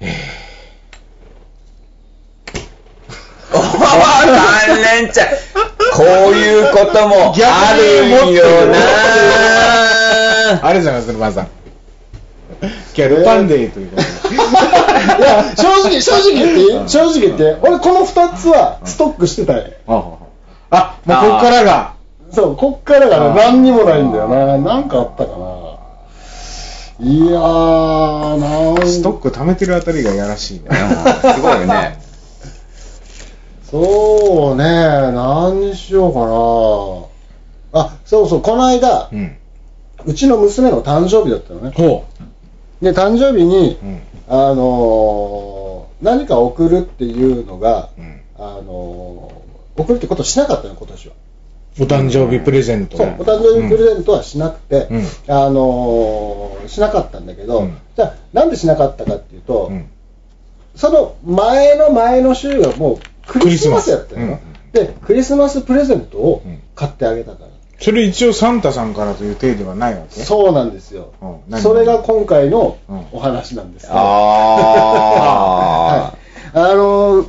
[0.00, 0.06] ー
[3.52, 5.28] おー、三連チャン
[5.92, 8.78] こういうこともあるんよな
[10.66, 11.48] あれじゃないですか、ルパンさん。
[12.62, 14.08] 今日はルパンデーということで。
[15.18, 16.88] いや、正直、正直言っていい？
[16.88, 19.64] 正直言って、俺この二つはストックしてたよ。
[20.70, 21.94] あ、もうこっからが。
[22.32, 24.56] そう、こっからが何にもないんだよな。
[24.58, 25.60] なんかあったかな。
[27.02, 30.68] いやー、なんストック貯めてるあたりがやらしいね。
[31.34, 31.98] すごいよね。
[33.70, 36.12] そうね、何にしよう
[37.72, 37.84] かな。
[37.84, 39.36] あ、そうそう、この間、うん。
[40.06, 41.72] うちの娘の誕生日だったのね。
[41.76, 42.04] ほ
[42.82, 44.02] で、誕生日にう。、うん。
[44.30, 51.14] あのー何か送るっていうのが、うんあのー送るってことをしなかったの、今年は。
[51.78, 52.96] お誕生日プレゼント。
[52.98, 59.88] そう、お誕生日プレゼントはしなくて、うんあのーしなかったんだけど、うんじゃあ、なんでしなかったかっていうと、うん。
[60.76, 64.38] その前の前の週がもうクリスマスやったよ、
[64.72, 67.49] クリスマで、クリスマスプレゼントをうん買ってあげたから。
[67.80, 70.20] それ一応サンタさんからという体ではないわけ？
[70.22, 71.36] そうなんですようん。
[71.48, 71.60] 何？
[71.62, 73.90] それが今回のうんお話なんですね。
[73.94, 73.96] あ
[76.54, 76.58] はい。
[76.58, 77.28] あのー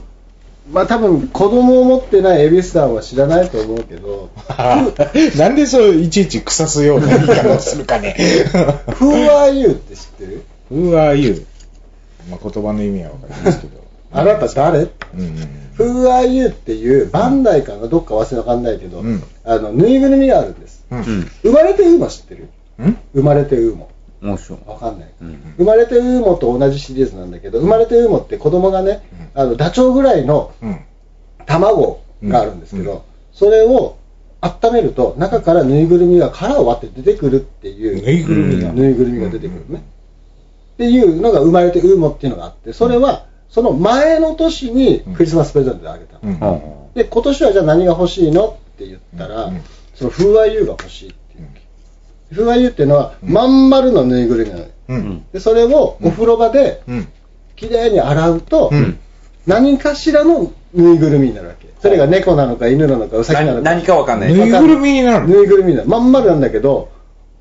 [0.72, 4.30] まあ多分子供を持ってないエビスさんは知らないと思うけど、
[5.38, 8.16] なんでそういちいち腐すような言い方をするかね。
[8.88, 11.46] Who are you って知ってる？Who are you?
[12.30, 13.82] まあ言葉の意味はわかりますけど。
[14.12, 14.80] あなた誰？
[14.80, 14.88] うん
[15.20, 17.88] うん Who are you っていうバンダイかな？
[17.88, 20.86] どっか忘れわかんないけど、うんあのぬいぐるみがあるんです。
[20.92, 21.04] うん。
[21.42, 22.50] 生まれてウーマ知ってる？
[22.80, 22.98] うん？
[23.14, 23.90] 生まれてウーモ。
[24.22, 24.60] 面白い。
[24.68, 25.12] わかんない。
[25.22, 29.02] うん生まれてウーモと同じシリーズなんだけど、生まれてウーモって子供がね、
[29.34, 30.80] あのダチョウぐらいのうん。
[31.48, 33.00] 卵があるんですけど、うん
[33.34, 33.98] それを
[34.42, 38.74] 温めると中からぬいぐるみが殻を割って出てくるっていうぬいぐるみが。
[38.74, 39.84] ぬいぐるみが出てくるね、
[40.74, 46.94] っていうのが生まれてウーモっていうのがあってそれはその前の年にクリスマスプレゼントであげたの、うん。
[46.96, 49.62] で今年はじゃあ何が欲しいのって言ったら、うん。
[49.94, 51.44] その風和優が欲しいっていう。
[51.44, 51.62] わけ
[52.32, 54.70] 風和優っていうのはまん丸のぬいぐるみなのよ。
[54.88, 55.26] うん。
[55.32, 57.08] でそれをお風呂場でうん。
[57.58, 58.98] きれいに洗うと、うん。
[59.46, 61.68] 何かしらのぬいぐるみになるわけ。
[61.82, 63.64] それが猫なのか犬なのかウサギなのか。
[63.64, 64.34] 何何かわかんない。
[64.34, 65.36] ぬいぐるみになるの？
[65.36, 66.90] ぬいぐるみなのまん丸なんだけど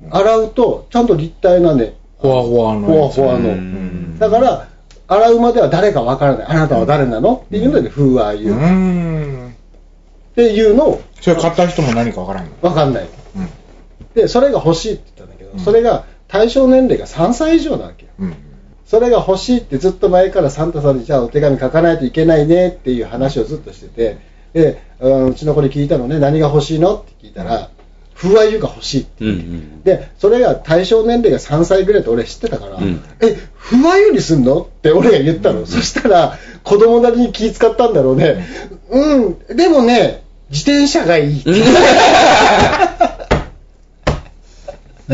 [0.09, 3.01] 洗うとちゃんと立体なねほわほわのほ。
[3.03, 3.49] わほわの。
[3.49, 4.19] うん。
[4.19, 4.67] だから
[5.11, 6.47] 洗うまでは誰かわからない。
[6.47, 7.43] あなたは誰なの？
[7.45, 9.55] っていうので風和う優っーん。
[10.35, 12.51] ていうのをそれ買った人も何かわからんの？
[12.61, 13.03] わかんない。
[13.35, 13.49] うん。
[14.15, 15.59] でそれが欲しいって言ったんだけど、うん。
[15.59, 18.11] それが対象年齢が3歳以上なわけよ。
[18.19, 18.35] うん。
[18.85, 24.17] それが欲しいってずっと前からサンタさんにじゃあお手紙書かないといけないねっていう話をずっとしてて
[24.53, 26.95] でうんうちの子に聞いたのね何が欲しいの？
[26.97, 27.70] って聞いたら
[28.21, 29.83] 風和優が欲しいってうんうん。
[29.83, 33.01] でそれが対象年齢が3歳ぐらいって俺知ってたから、うん。
[33.19, 38.45] え不和湯にすんのって俺が言ったの、そしたら子供なりに気使ったんだろうね。
[38.91, 39.39] うん。
[39.55, 41.39] でもね自転車がいい。
[41.39, 41.49] って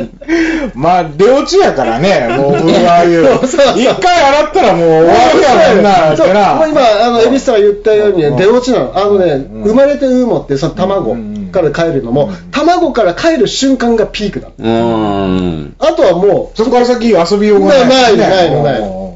[0.76, 3.26] まあ、出落ちやからね、もう、風和優。
[3.48, 6.56] そう一回洗ったらもう終わりやもんな、そうってな。
[6.56, 8.92] もう今、あの、エビスさんが言ったようにね、うん出落ちなの。
[8.96, 11.16] あのね、ん生まれてウーモって、その卵
[11.52, 14.54] から帰るのも、卵から帰る瞬間がピークなの。
[14.58, 15.76] うん。
[15.80, 17.88] あとはもそこから先遊びようがない。
[17.88, 19.08] ないないのない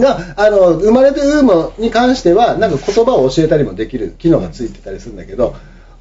[0.00, 5.54] が、あの、生まれてウーモに関しては、なんか言葉を教えたりもできる機能がついてたりするんだけど、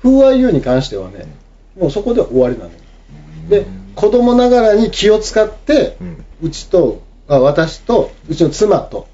[0.04, 1.26] 風和優に関してはね、
[1.80, 2.72] もうそこで終わりなの。
[3.50, 5.98] で、子供ながらに気を使って、
[6.42, 9.08] うちと、あ私と、うちの妻と、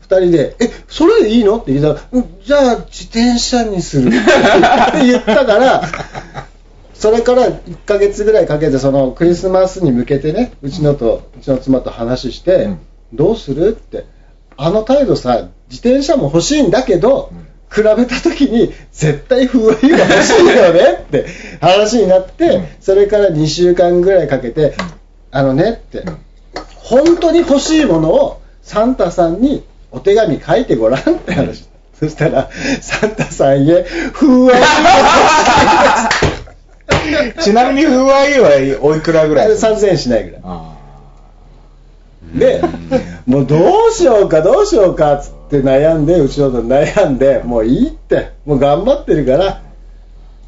[0.00, 1.58] 二人で、え、それでいいの？
[1.58, 4.08] って言ったら、うんじゃあ自転車にする。
[4.08, 4.12] っ
[4.92, 5.82] て言ったから、
[6.94, 12.78] それから1ヶ月ぐらいかけて、そのクリスマスに向けてね、うちのと、うちの妻と話して、うん。
[13.14, 13.70] どうする？
[13.70, 14.06] って、
[14.56, 17.32] あの態度さ、自転車も欲しいんだけど、
[17.72, 21.26] 比べた時に絶対風和優が欲しいよねって
[21.60, 22.66] 話になって、うん。
[22.80, 24.74] それから2週間ぐらいかけて、
[25.30, 26.04] あのねって、
[26.76, 31.66] 本当に欲しいものをサンタさんにお手紙書いてごらんって話。
[31.98, 32.50] そしたら、
[32.80, 34.62] サンタさんへ、風和優
[37.40, 38.50] ちなみに風和優は
[38.82, 39.48] おいくらぐらい？
[39.48, 40.40] が3000円しないぐらい。
[40.44, 40.76] あ
[42.34, 42.60] で、
[43.26, 49.62] もうどうしようかどうしようかっつって悩んで、うちのと悩んで、もういいって、もう頑張ってるから、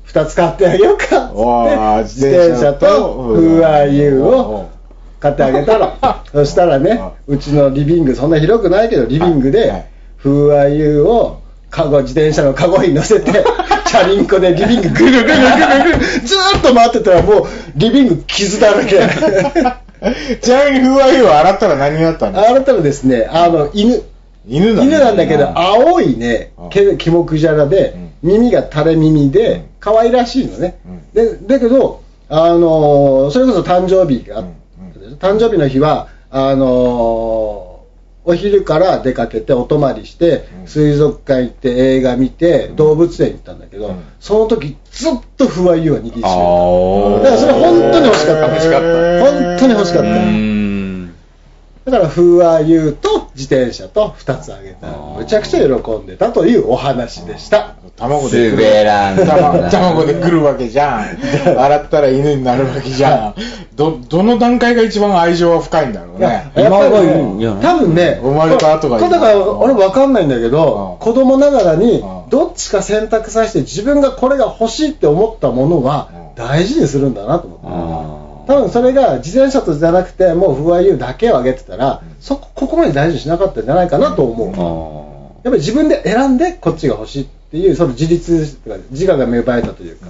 [0.06, 4.68] 2つ買ってあげようかっって、自転車と風和優を
[5.20, 5.92] 買ってあげたの。
[6.32, 9.84] そしたらね、うちのリビング、そんな広くないけど、リビングはいで
[10.18, 13.32] 風和優をカゴ、自転車のカゴに乗せて、
[13.86, 15.34] チャリンコでリビングぐるぐるぐる
[15.84, 17.44] ぐる、ずーっと回ってたらもう、
[17.76, 18.98] リビング傷だらけ。
[20.40, 22.38] ちなみに風和優は洗ったら何になったの？
[22.38, 24.00] あなたはですね、あの、犬。
[24.46, 29.30] 犬だね犬なんだけど、青いねうん、毛キモクジャラで、耳が垂れ耳うん。
[29.30, 30.80] で、可愛らしいのね。
[31.12, 34.54] うで、だけど、あのーそれこそ誕生日が、うん。
[35.18, 37.68] 誕生日の日は、あのー
[38.24, 40.66] お昼から出かけてお泊まりして、うん。
[40.66, 44.02] 水族館行って映画見て、動物園行ったんだけど、うん。
[44.20, 46.28] その時ずっと不和湯を握りしめてた。
[46.28, 48.48] だからそれ本当に欲しかった。
[48.48, 49.30] 欲しかった。
[49.30, 50.57] 本当に欲しかった。
[51.90, 54.86] だから、風和優と自転車と2つあげた。
[54.86, 57.74] ら、むちゃくちゃ喜んでたというお話でした。
[57.96, 61.18] 卵で来る滑らん卵卵で来るわけじゃん。
[61.58, 63.34] 洗ったら犬になるわけじゃん。
[63.74, 66.26] どどの段階が一番愛情は深いんだろうね。
[66.26, 69.10] やっぱり今が多分ね、生まれた後がいい。
[69.10, 71.04] だから俺分かんないんだけど、うん。
[71.04, 72.30] 子供ながらにうん。
[72.30, 76.44] どっちか選択させて自分がこれが欲しいって思ったものはうん。
[76.44, 78.27] 大事にするんだなと思って。
[78.48, 84.52] あ多分それが自転車とじゃなくて、もう不和優だけをあげてたら、そこ、ここまで大事にしなかったんじゃないかなと思う。
[84.52, 90.06] ーやっあぱり自分で選んでこっちが欲しいっていう、その自立とか、自我が芽生えたというか。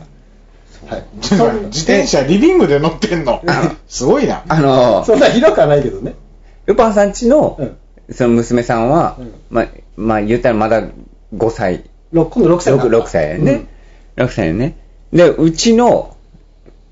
[0.86, 1.04] はい。
[1.20, 1.34] 自
[1.82, 3.42] 転車リビングで乗ってんの？
[3.88, 6.14] すごいなーあのそんな広くはないけどね。
[6.66, 7.76] ルパンさんちの、うん
[8.10, 10.88] その娘さんは、うんまあ、まあ、言ったらまだ
[11.34, 13.66] 5歳、六今度6歳にな 6, った6歳やね。
[14.16, 14.78] 6歳やね。
[15.12, 16.16] で、うちの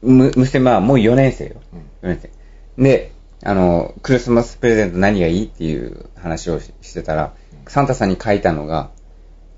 [0.02, 1.56] む娘はもう4年生よ。
[2.02, 2.82] 4年生。
[2.82, 7.32] で、あの、クリスマスプレゼント何がいいっていう話をししてたら、
[7.68, 8.90] サンタさんに書いたのが、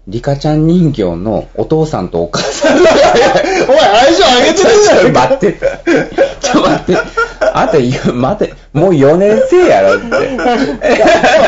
[0.09, 2.79] リカちゃん人形のお父さんとお母さん。
[2.81, 4.99] お前、愛情あげてるじゃん。
[5.01, 5.53] ちょっと待って。
[6.41, 6.97] ちょっと待って。
[7.53, 10.07] あと、待て、もう4年生やろって。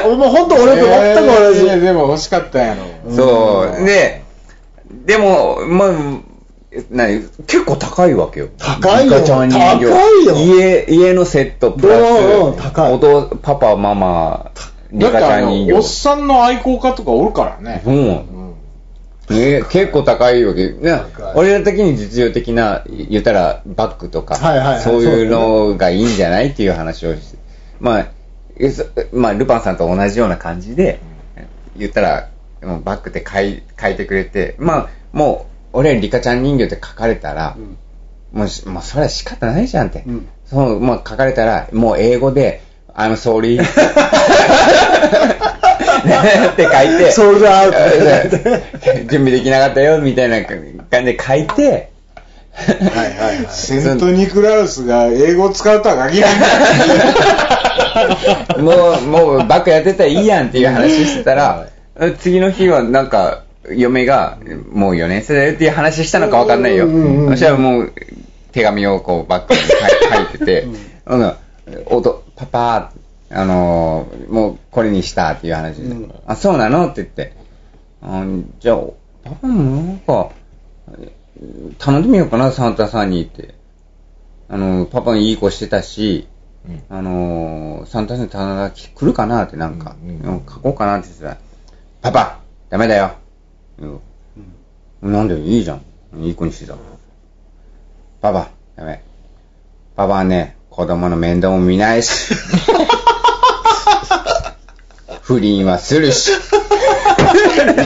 [0.05, 1.81] 俺 も本当俺と全く同じ。
[1.81, 2.76] でも欲しかったんや
[3.07, 3.14] ろ。
[3.14, 3.85] そう。
[3.85, 4.22] で、
[5.07, 5.88] でも、まあ、
[6.90, 8.48] なに結構高いわけよ。
[8.59, 14.52] 高いよリカちゃん人形高いよ家、家のセットプラス、高いお父、パパ、ママ、
[14.92, 16.00] リカちゃん人おっ形。
[16.00, 17.83] さんの愛好家とかおるからね。
[17.85, 17.94] うん。
[17.94, 18.50] うん
[19.30, 20.70] ね、結構高いわけ。
[20.70, 27.38] ね高い俺ら的に実用的な、言ったらバッグとか、はいはいはいそういうのがいいんじゃないっていう話をして。
[27.78, 28.06] まあ、
[29.12, 31.00] まあ、ルパンさんと同じような感じで、
[31.76, 32.28] 言ったら、
[32.61, 37.56] バッグって書い書いてくれて、まあ、もう、俺リカちゃん人形って書かれたら、
[38.33, 40.04] もうし、もうそれは仕方ないじゃんって。
[40.06, 40.28] うん。
[40.46, 42.62] そう、まあ書かれたら、もう英語で、
[42.94, 43.66] I'm sorry っ
[46.56, 47.78] て書いて、ソールドアウト
[49.09, 50.62] 準備できなかったよ、みたいな感
[51.04, 51.90] じで書いて、
[52.52, 52.66] は
[53.06, 53.46] いはいはい。
[53.50, 56.35] セントニクラウスが英語を使うとは限らな
[58.59, 58.61] い。
[58.61, 61.66] もう、もうバックやってたらいいやんっていう話してたら、
[62.18, 64.38] 次の日はなんか、嫁が、
[64.70, 66.86] もう4年生だよっていう話したのかわかんないよ。
[66.86, 67.92] うんうんうんそしたらもう、
[68.52, 70.66] 手紙をこうバックに書いてて、
[71.06, 71.36] うん、
[71.86, 72.92] おと、パパ、
[73.32, 77.32] あのーもうこれにしたっていう話で、うんあ、そうなのって言って、
[78.02, 78.24] あ
[78.58, 78.78] じゃあ、
[79.24, 80.30] パパもなんか、
[81.78, 83.54] 頼んでみようかな、サンタさんにって。
[84.48, 86.26] あの、パパいい子してたし、
[86.88, 91.38] あのー、サンタさんに頼んだら来るかなってなんか、うんうんうん書こうかなって言ってたら、
[92.02, 93.19] パパ、ダメだよ。
[93.80, 94.00] うん
[95.12, 95.82] なんでいいじゃん。
[96.22, 96.74] いい子にしてた。
[98.20, 99.02] パパ、ダメ。
[99.96, 102.34] パパはね、子供の面倒も見ないし。
[105.22, 106.30] 不倫はするし。
[106.30, 106.32] い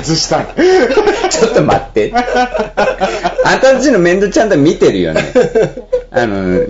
[0.02, 2.12] つしたんちょっと待って。
[2.14, 2.20] あ
[3.56, 5.22] んたたちの面倒ちゃんと見てるよね。
[6.10, 6.66] あの、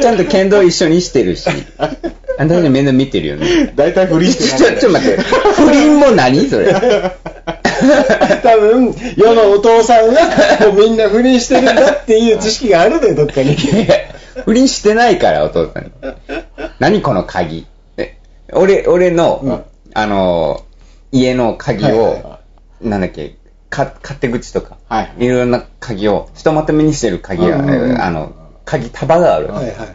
[0.00, 1.48] ちゃんと剣道一緒にしてるし。
[1.78, 1.86] あ
[2.44, 3.72] んたたちの面倒見てるよね。
[3.76, 5.22] 大体不倫してちょ、ちょ、ちょ待って。
[5.22, 6.74] 不倫も何それ？
[8.42, 10.20] 多分、世のお父さんが、
[10.66, 13.56] もうみんな不倫してるんだっていう知識があるで、どっかに。
[14.44, 15.92] 不倫してないから、お父さん。
[16.78, 17.66] 何この鍵。
[17.96, 18.18] え
[18.52, 20.62] 俺、俺の、あの、
[21.12, 22.40] 家の鍵を、はいはいは
[22.82, 23.36] なんだっけ、
[23.70, 28.32] か、勝手口とか、はいいろんな鍵を、ひとまとめにしてる鍵が、うんうんうんあの、
[28.64, 29.48] 鍵束がある。
[29.48, 29.88] はいはいはい。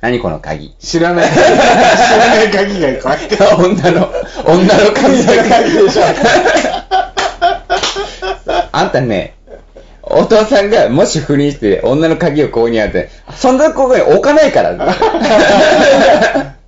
[0.00, 0.74] 何この鍵。
[0.78, 1.46] 知らない、 知ら
[2.36, 3.36] ない鍵がいっぱいあって。
[3.36, 4.12] 女の、
[4.44, 6.02] 女の鍵だ鍵でしょ。
[8.78, 9.34] あんたね、
[10.02, 14.74] お父さんがもし不倫して女の鍵を購入やって、そんなここに置かないから。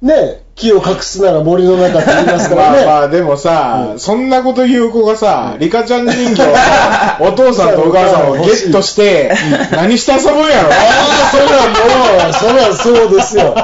[0.03, 2.85] ね木を隠すなら森の中って言いますから まあね。
[2.85, 9.33] まあでもさ、そんなこと言う子がさ、リカちゃん人形をさ お父さんとお母さんをゲットして、
[9.73, 13.55] 何して遊ぶんやろああ、それはそれはそうですよ。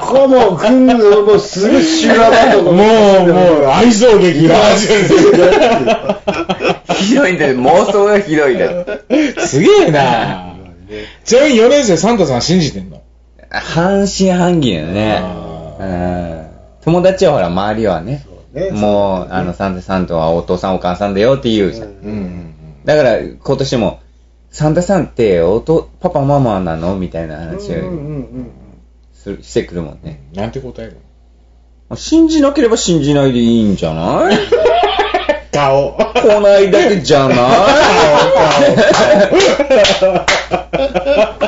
[0.00, 2.64] ここはもう、ふん、もうすぐ修羅場とか。
[2.64, 4.94] もう、もう、愛憎劇が始ま
[6.88, 6.94] る。
[6.94, 7.56] ひどいんだよ。
[7.56, 8.86] 妄想がひどいんだよ。
[9.38, 10.54] すげえな
[11.24, 13.02] ちなみに4年生サンタさん信じてんの？
[13.50, 15.22] 半信半疑よね。
[15.80, 16.46] うん
[16.84, 18.24] 友達はほら、周りはね。
[18.52, 21.88] ねもう、あの、サンタさんとはお父さんお母さんだよって言うじゃん。
[21.88, 24.00] うんうんだから、今年も、
[24.50, 26.96] サンタさんって、おと、パパママなの？
[26.96, 27.92] みたいな話を
[29.12, 30.20] するしてくるもんね。
[30.32, 30.38] うん。
[30.38, 30.96] なんて答える
[31.96, 34.36] 信じなければ信じないでいいんじゃない？
[35.52, 35.96] 顔。
[36.14, 37.38] 来ないだけじゃない？
[37.38, 37.48] は
[41.42, 41.44] い。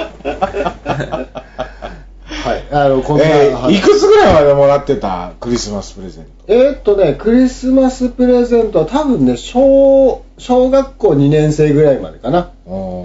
[2.72, 3.24] あの、こんな。
[3.24, 6.30] えー、はいいくつぐらいまでもらってたクリスマスプレゼント？
[6.48, 12.50] えーっとね、クリスマスプレゼントは多分ね、小、小学校2年生ぐらいまでかな。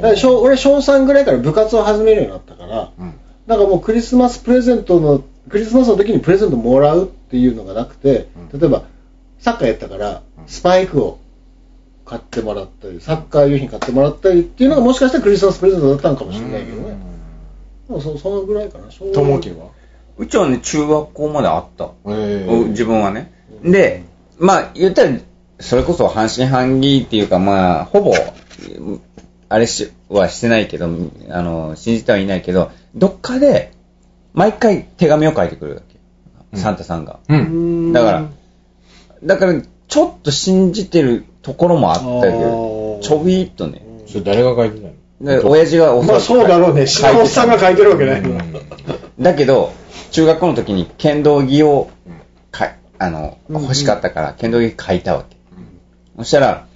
[0.01, 3.13] から小俺小3ぐらいから部活を始めるようになったから、うん
[3.47, 8.83] なんかもうクリスマスプレゼントの、クリスマスの時にプレゼントもらうっていうのがなくて、例えば、
[9.37, 11.19] サッカーやったから、スパイクを
[12.05, 16.97] 買ってもらったり、サッカー用品買ってもらったりっていうのがもしかしたらクリスマスプレゼントだったのかもしれないけどね。
[17.87, 18.91] でもそそのぐらいかな。
[18.91, 19.67] 小ともきは？
[20.17, 21.91] うちはね、中学校まであった。
[22.07, 23.31] えお自分はね。
[23.63, 24.03] で、
[24.39, 25.17] まあ、言ったら、
[25.59, 28.13] それこそ半信半疑っていうか、まあ、ほぼ、
[28.79, 29.01] うん
[29.47, 30.87] あれしはしてないけど、
[31.29, 33.71] あの、信じてはいないけど、どっかで、
[34.33, 35.81] 毎回手紙を書いてくるわ
[36.51, 36.57] け。
[36.57, 37.19] サンタさんが。
[37.29, 37.33] う。
[37.33, 38.29] うんんだから、
[39.23, 43.85] だから、ちょっと信じてるところもあったけどちょびっとね。
[44.07, 44.93] それ誰が書いてたの？
[45.21, 46.87] で、親父がおそまあそうだろうね。
[46.87, 48.23] 下尾さんが書いてるわけない。
[49.19, 49.73] だけど、
[50.11, 51.89] 中学校の時に剣道着を
[52.51, 55.37] か、あの、欲しかったから、剣道着書いたわけ。
[56.17, 56.67] そしたら、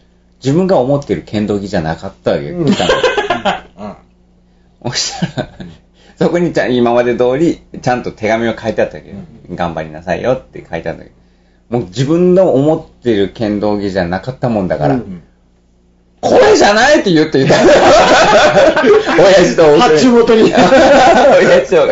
[0.43, 2.49] 自分が思ってる剣道着じゃなかったわけ。
[2.49, 2.93] うん来たの。
[4.83, 4.91] うん。
[4.91, 5.49] そしたら、
[6.17, 9.17] そこにちゃん今まで通り、ちゃんと手紙を書いてあったわけど、
[9.55, 15.23] 頑張りなさいよって書いてあったけど、もう自分の思ってる剣道着じゃなかったもんだから、うん
[16.21, 17.55] これじゃないって言っていた。
[19.17, 21.87] 親父と僕発注元に 親父と、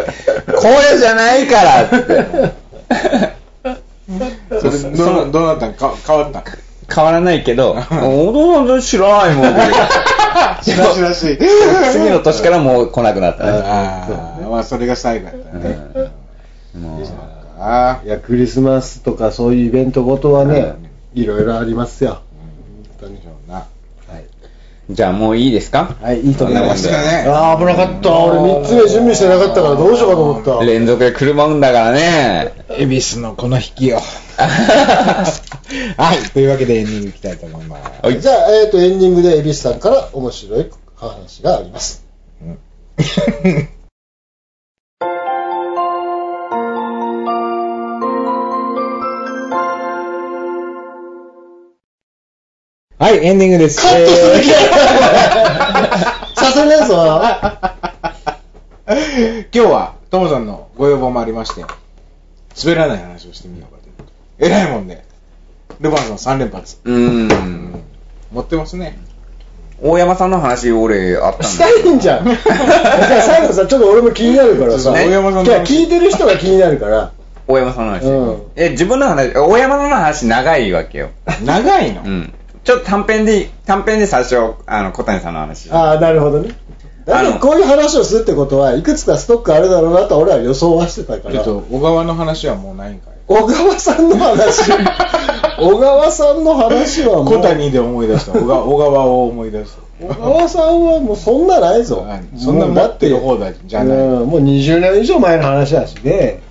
[0.54, 1.96] これじゃないからって。
[4.60, 5.74] それどうどうなったん？
[5.74, 6.40] か変わった？
[6.40, 6.44] ん
[6.94, 8.32] 変わらないけど、お
[8.66, 9.54] ど知らないもん。
[10.64, 11.38] しらしらしい。
[11.92, 13.50] 次の年からもう来なくなったね。
[13.66, 14.06] あ
[14.42, 15.78] あ、まあそれが最後やったね。
[16.80, 17.02] もう
[17.60, 20.76] あいや、クリスマスとかそういうイベントごとはね、
[21.14, 22.20] いろいろありますよ。
[24.90, 25.96] じゃあもういいですか？
[26.02, 26.90] はい、いいと思います。
[26.90, 28.18] ああ、危なかった。
[28.20, 30.66] 俺3つ目準備してなかったからどうしようかと思った。
[30.66, 32.54] 連続で来るもんだからね。
[32.70, 33.98] 恵比寿のこの引きを。
[34.38, 38.06] はい、というわけでエンディングいきたいと思います。
[38.06, 42.06] はいじゃあ、えっ、と、エンディングで蛭子さんから面白い話があります。
[53.00, 53.80] はい、エンディングです。
[53.80, 54.54] カットする気え
[56.36, 57.22] させねえぞ。
[58.88, 61.64] ー今日は、ともさんのご要望もありまして、
[62.60, 64.04] 滑らない話をしてみようかというこ
[64.40, 64.48] とで。
[64.48, 65.04] 偉いもんで、
[65.80, 66.78] ルヴァンさん3連発。
[66.86, 67.84] うーん。
[68.34, 68.98] 持ってますね。
[69.80, 72.26] 大山さんの話、俺、あったんしだたいんじゃん。
[72.26, 72.36] じゃ
[73.20, 77.12] あ最後さ、ちょっと俺も気になるからさ、大山さんのじゃあ聞いてる人が気になるから、
[77.48, 78.06] 大山さんの話。
[78.06, 81.10] うんえ、自分の話、大山の話長いわけよ。
[81.46, 82.34] 長いの、うん。
[82.68, 85.72] ちょっと短編で、短編で最初、あの、小谷さんの話。
[85.72, 86.50] ああ、なるほどね。
[87.06, 91.36] だってこういう話をするってことは、いくつかストックあるだろうなと俺は予想はしてたから。
[91.36, 94.70] ちょっと、小川の話はもうないんかい小川さんの話。
[95.58, 97.36] 小川さんの話はもう。
[97.36, 98.34] 小谷で思い出した。
[98.34, 100.06] 小川小川を思い出した。
[100.06, 102.24] 小川さんはもうそんなないぞはい。
[102.38, 106.42] そんな持ってる方だじゃないうんもう20年以上前の話だしね。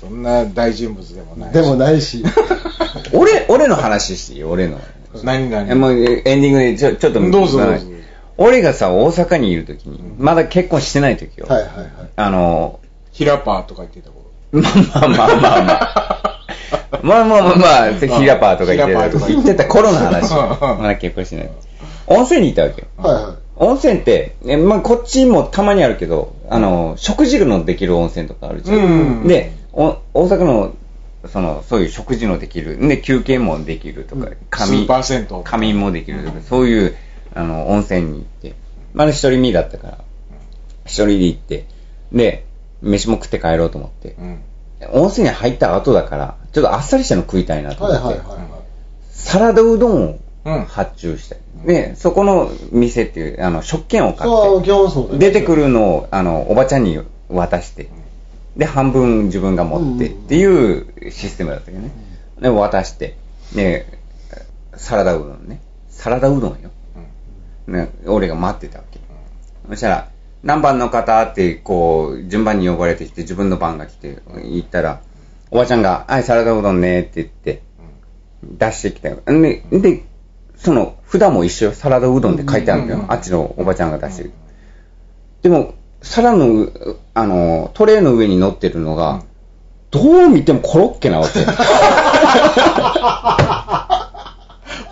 [0.00, 1.54] そんな大人物でもないし。
[1.54, 2.24] でもないし。
[3.14, 4.40] 俺、俺の話していい？
[4.40, 4.78] よ、俺の。
[5.24, 7.86] 何何もうエンディングでちょちょっとどうぞどうぞ
[8.38, 11.46] 俺がさ、大阪にいるときに、まだ結婚してないときよ。
[11.48, 11.88] はいはいはい。
[12.16, 12.80] あの、
[13.12, 14.24] 平ラパーとか言ってた頃。
[14.52, 16.22] まあまあまあまあ。
[17.02, 19.28] まあまあまあ まあ、ヒラパーとか言ってた。
[19.28, 20.34] 言ってた頃の話。
[20.34, 21.50] まだ結婚してない。
[22.06, 22.88] 温泉にいたわけよ。
[22.96, 23.24] はいはい。
[23.56, 29.26] 温泉って、えまあ、こっちもたまにあるけど、あの、食事のできる温泉とかあるじゃん。
[29.28, 30.72] で、お大阪の
[31.28, 34.86] その、そういう食事のできる、で、休憩もできるとか、仮眠
[35.44, 36.96] 仮眠もできるとか、そういう、
[37.34, 38.54] あの、温泉に行って、
[38.92, 39.98] まだ一人身だったから、
[40.84, 41.66] 一人で行って、
[42.12, 42.44] で、
[42.82, 44.40] 飯も食って帰ろうと思って、うん。
[44.90, 48.20] 温泉に入った後だから、ちょっとあっさりしたの食いたいなと思って。
[49.12, 51.36] サラダうどんをうん発注した。
[51.64, 54.30] で、そこの店っていう、あの、食券を買っ
[54.62, 56.98] て、出てくるのを、あの、おばちゃんに
[57.28, 57.88] 渡して、
[58.56, 61.90] で、半分自分が持ってっていうシステムだったけどね。
[62.40, 63.16] で、渡して、
[63.54, 63.86] で、
[64.74, 65.60] サラダうどんね。
[65.88, 66.70] サラダうどんよ。
[67.66, 69.00] ね、俺が待ってたわけ。
[69.68, 70.08] そしたら、
[70.42, 75.00] 何番の方って、こう、順番に呼ばれてきて、自分の番が来て、行ったら、
[75.50, 77.62] おばちゃんが、はい、サラダうどんねって言って、
[78.42, 79.20] 出してきたよ。
[79.26, 80.04] で、で、
[80.56, 83.04] その、札も一緒、サラダうどんって書いてあるんだよ。
[83.08, 84.32] あっちのおばちゃんが出してる。
[85.42, 86.68] でも、皿の、
[87.14, 89.22] あの、トレーの上に乗ってるのが、
[89.90, 91.40] どう見てもコロッケなわけ。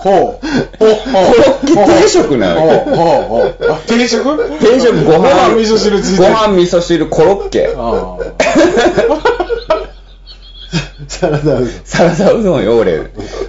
[0.01, 0.47] ほう。
[0.79, 2.91] コロッケ定食なわけ。
[2.91, 2.95] ほう。
[2.97, 3.23] ほう。
[3.29, 3.57] ほう。
[3.73, 4.59] あ定食？
[4.59, 6.33] 定食ご飯、ご飯味噌汁ついてる。
[6.33, 7.75] ご飯味噌汁コロッケ。
[7.77, 8.17] あ
[11.09, 11.69] サラダうどん。
[11.85, 13.01] サラダうどんよ、俺。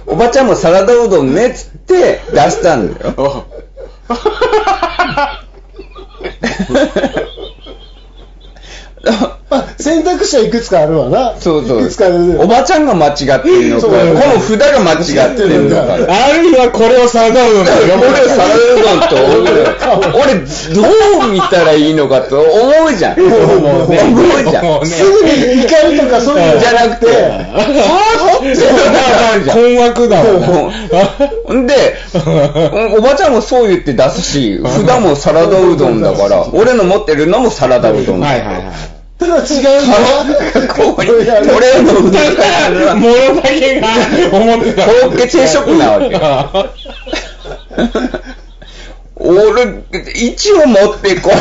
[0.06, 3.46] おばちゃんもサラダうどんねっつって出したんだよ。
[9.50, 11.34] まあ、選択肢はいくつかあるわな。
[11.38, 12.40] そうそういくつかある。
[12.40, 15.92] おばちゃんが間違ってるのか、この札が間違ってるのか。
[15.92, 17.78] あるいはこれをサラダうどんだよ。
[18.00, 23.18] 俺サラダうどんと俺、俺どう見たらいいのかと思うじゃん。
[23.20, 24.86] 思うじゃん。
[24.86, 28.52] すぐに怒りとかそういうのじゃなくて、はぁ
[29.42, 29.50] って。
[29.50, 31.66] 困惑だもん。
[31.66, 31.96] で、
[32.96, 38.26] おばちゃんもそう言って出すし、札もサラダうどんだから、俺の持ってるのもサラダうどんだ。
[38.28, 38.91] はいはいはい。
[39.22, 40.24] ただ違うのは、
[40.74, 41.22] ここに、俺
[41.82, 43.86] のうどんがものだけが
[44.32, 44.84] 思ってた。
[44.86, 46.18] コロッケ定食なわけ。
[49.14, 51.34] 俺、一応持ってこい。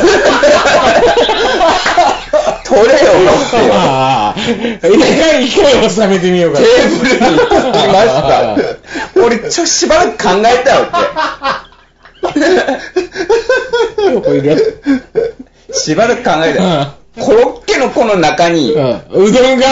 [2.63, 3.73] 取れよ、持ってよ。
[3.73, 4.39] ああ。
[4.87, 6.65] 一回、一回収めてみようかテ。
[6.65, 6.67] ー
[6.99, 8.55] ブルに置きました。
[9.19, 10.85] 俺、ちょ、しばらく考えたわ
[13.97, 14.13] け。
[14.13, 14.83] よくいる。
[15.73, 17.00] しばらく考えた。
[17.19, 19.01] コロッケのこの中に、うん。
[19.11, 19.67] うどんが、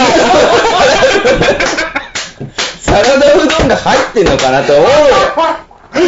[2.82, 4.90] サラダうどんが入ってんのかなと思うよ。
[5.92, 6.06] 思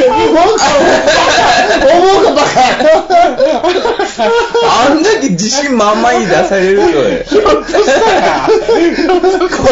[2.22, 2.62] うかバカ
[4.64, 7.24] あんだけ自信満々に出されるとね。
[7.26, 8.86] ひょっとしたら、これ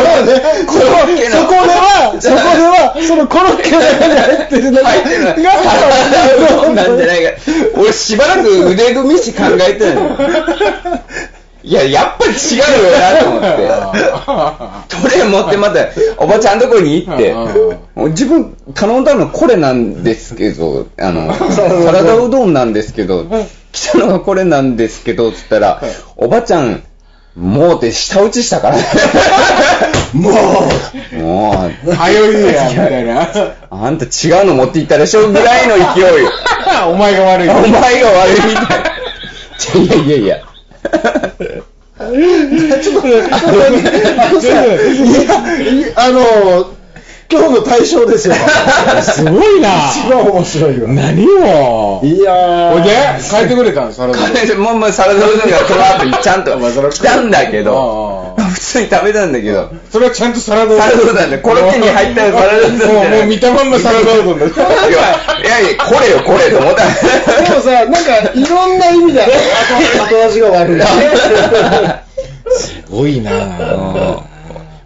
[0.04, 1.36] はね、コロッケの。
[1.36, 5.42] そこでは、そこでは、そのコロッケの中に入ってるのが、入ってるのはサ
[5.76, 7.24] ラダうどんなんじゃない。
[7.24, 7.32] か。
[7.76, 9.96] 俺しばらく腕組みし考えてない。
[9.96, 10.18] の。
[11.62, 13.50] いや、やっぱり違うよなと思って。
[14.96, 15.88] トレー持ってまた、
[16.18, 17.36] おばちゃんとこに行って、
[18.10, 23.26] 自分頼んだのこれなんですけど、あの、サラダうどんなんですけど、
[23.74, 25.82] 来たのがこれなんですけど、つったら、
[26.16, 26.84] おばちゃん、
[27.36, 28.84] もうって舌打ちしたからね。
[30.14, 30.30] も
[31.14, 33.30] う、もう、はよいや、みたいな。
[33.70, 36.06] あんた違うの持っていったでしょぐらいの勢い。
[36.90, 37.50] お前が悪い。
[37.50, 38.76] お前が悪いみた
[39.78, 39.84] い。
[39.84, 40.49] いやいやいや。
[40.82, 44.44] ちょっと、あのい
[45.82, 46.22] や、あの、
[47.32, 48.34] 今日の対象ですよ。
[49.04, 49.92] すごいな。
[49.92, 50.88] 一番面白いわ。
[50.90, 52.02] 何を？
[52.04, 52.76] いやー。
[52.76, 52.90] ほいで、
[53.30, 54.20] 変えてくれたの、サラダ。
[54.58, 56.58] もうもうサラダうどんがその後ちゃんと
[56.90, 61.38] 来たんだけどあ、普通に食べたんだけど、それはちゃんとサラダサラダうどんだね。
[61.40, 64.46] コロッケに入ったサラダうどんじゃもう、もう見たまんまサラダうどんだ。
[64.46, 66.86] いやいやいや、これよ、これと思った。
[67.44, 69.32] でもさ、なんか、いろんな意味で後
[70.16, 70.82] 後味が悪い。
[72.52, 74.30] すごいなうん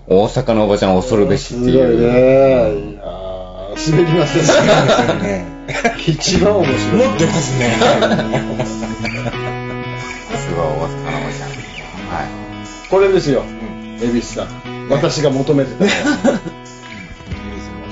[0.06, 1.72] 大阪のおばちゃん恐るべしすごいね。
[1.72, 2.04] いっていう。
[2.04, 5.46] やー滑りますね。
[6.06, 7.08] 一番面白い。
[7.08, 7.78] 持ってますね。
[7.80, 7.88] さ
[10.38, 11.53] すが大阪のおばちゃん。
[12.94, 13.04] はい。
[13.04, 13.44] これですよ、
[14.02, 14.48] 恵比寿さん。
[14.90, 15.86] 私が求めてた。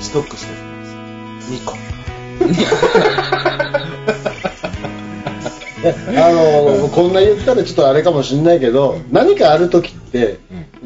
[0.00, 0.84] ストックしておきま
[1.40, 1.52] す。
[1.52, 1.76] 2個。
[5.84, 6.30] あ
[6.80, 10.38] のこんな言ったらちょっとあれかもしれないけど、何かある時って、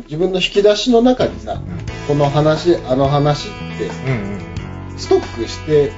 [0.06, 1.60] 自分の引き出しの中にさ、
[2.08, 3.92] この話、あの話って、うんう
[4.94, 4.96] ん。
[4.96, 5.92] ストックして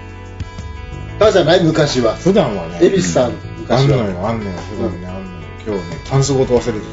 [1.21, 1.63] たじゃない？
[1.63, 2.15] 昔は。
[2.17, 2.79] 普段はね。
[2.83, 3.85] 恵比寿さん、あ昔は。
[3.85, 5.07] んのよ、あんのよ、普段ね。
[5.69, 6.85] 今日ね、タンスごと忘れてき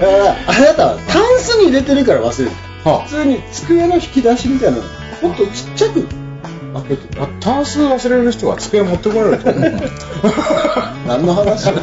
[0.00, 2.56] だから、あなたはタンスに入れてるから忘れる。
[2.82, 2.90] た。
[2.90, 4.82] は普通に机の引き出しみたいなの、
[5.22, 6.08] もっとちっちゃく開
[6.88, 9.62] けてあ、タンス忘れる人は机持ってこられると思う。
[11.06, 11.70] 何の話？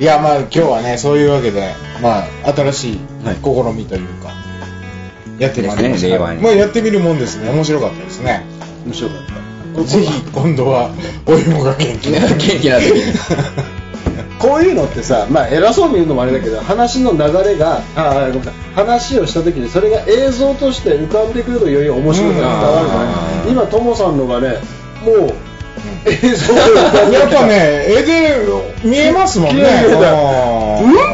[0.00, 4.32] いや、まあ今日はね、そういうわけで、まあ新しいはい試みというか、
[5.38, 6.06] やってまいりました。
[6.08, 7.48] ね令和にまあやってみるもんですね。
[7.50, 8.44] 面白かったですね。
[8.86, 9.18] 面白かっ
[9.74, 9.82] た。
[9.84, 10.90] ぜひ今度は、
[11.26, 13.12] お芋が元気な元気な時に。
[14.38, 24.58] こういうのってさ、まあ偉そうに言うのもあれだけど、話の流れが、ああ、ごめんなさい、話をした時にそれが映像として浮かんでくるとより面白さが伝わるじゃないうん今、ともさんのがね、
[25.04, 25.34] もう
[26.04, 28.36] 映像で浮かんでやっぱ、ね、絵で
[28.84, 29.62] 見えますもんね。
[29.62, 30.00] うんっ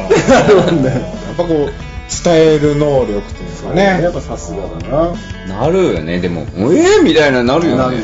[0.08, 0.90] てなるもんね。
[0.90, 1.91] やっぱこう、
[2.24, 4.02] 伝える能力というかね。
[4.02, 5.14] やっぱさすがだ
[5.48, 5.60] な。
[5.60, 7.98] なるよね、でも、ええみたいななるよね。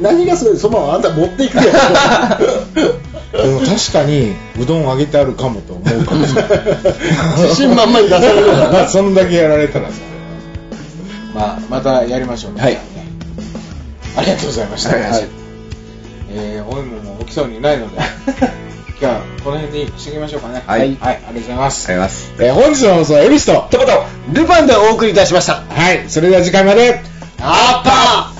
[0.00, 1.62] 何がすごい、そのままあんた持っていくよ。
[3.32, 6.50] でも確かに、うどんあげてあるかもと思うかもしれない。
[7.42, 8.88] 自信満々に出されるからな。
[8.90, 9.94] そんだけやられたらさ。
[11.34, 12.62] まあ、またやりましょうね。
[12.62, 12.78] はい
[14.16, 14.90] ありがとうございました。
[14.90, 15.28] はいはい
[16.32, 17.98] えー、お芋も起きそうにないので、
[19.00, 20.62] 今日はこの辺にしておきましょうかね。
[20.66, 21.88] はいはい、ありがとうございます。
[21.90, 22.34] あります。
[22.38, 23.92] えー本日の放送はエビスと、とこと
[24.34, 25.62] ルパンでお送りいたしました。
[25.62, 27.00] はい、それでは次回まで、
[27.40, 28.39] アッパー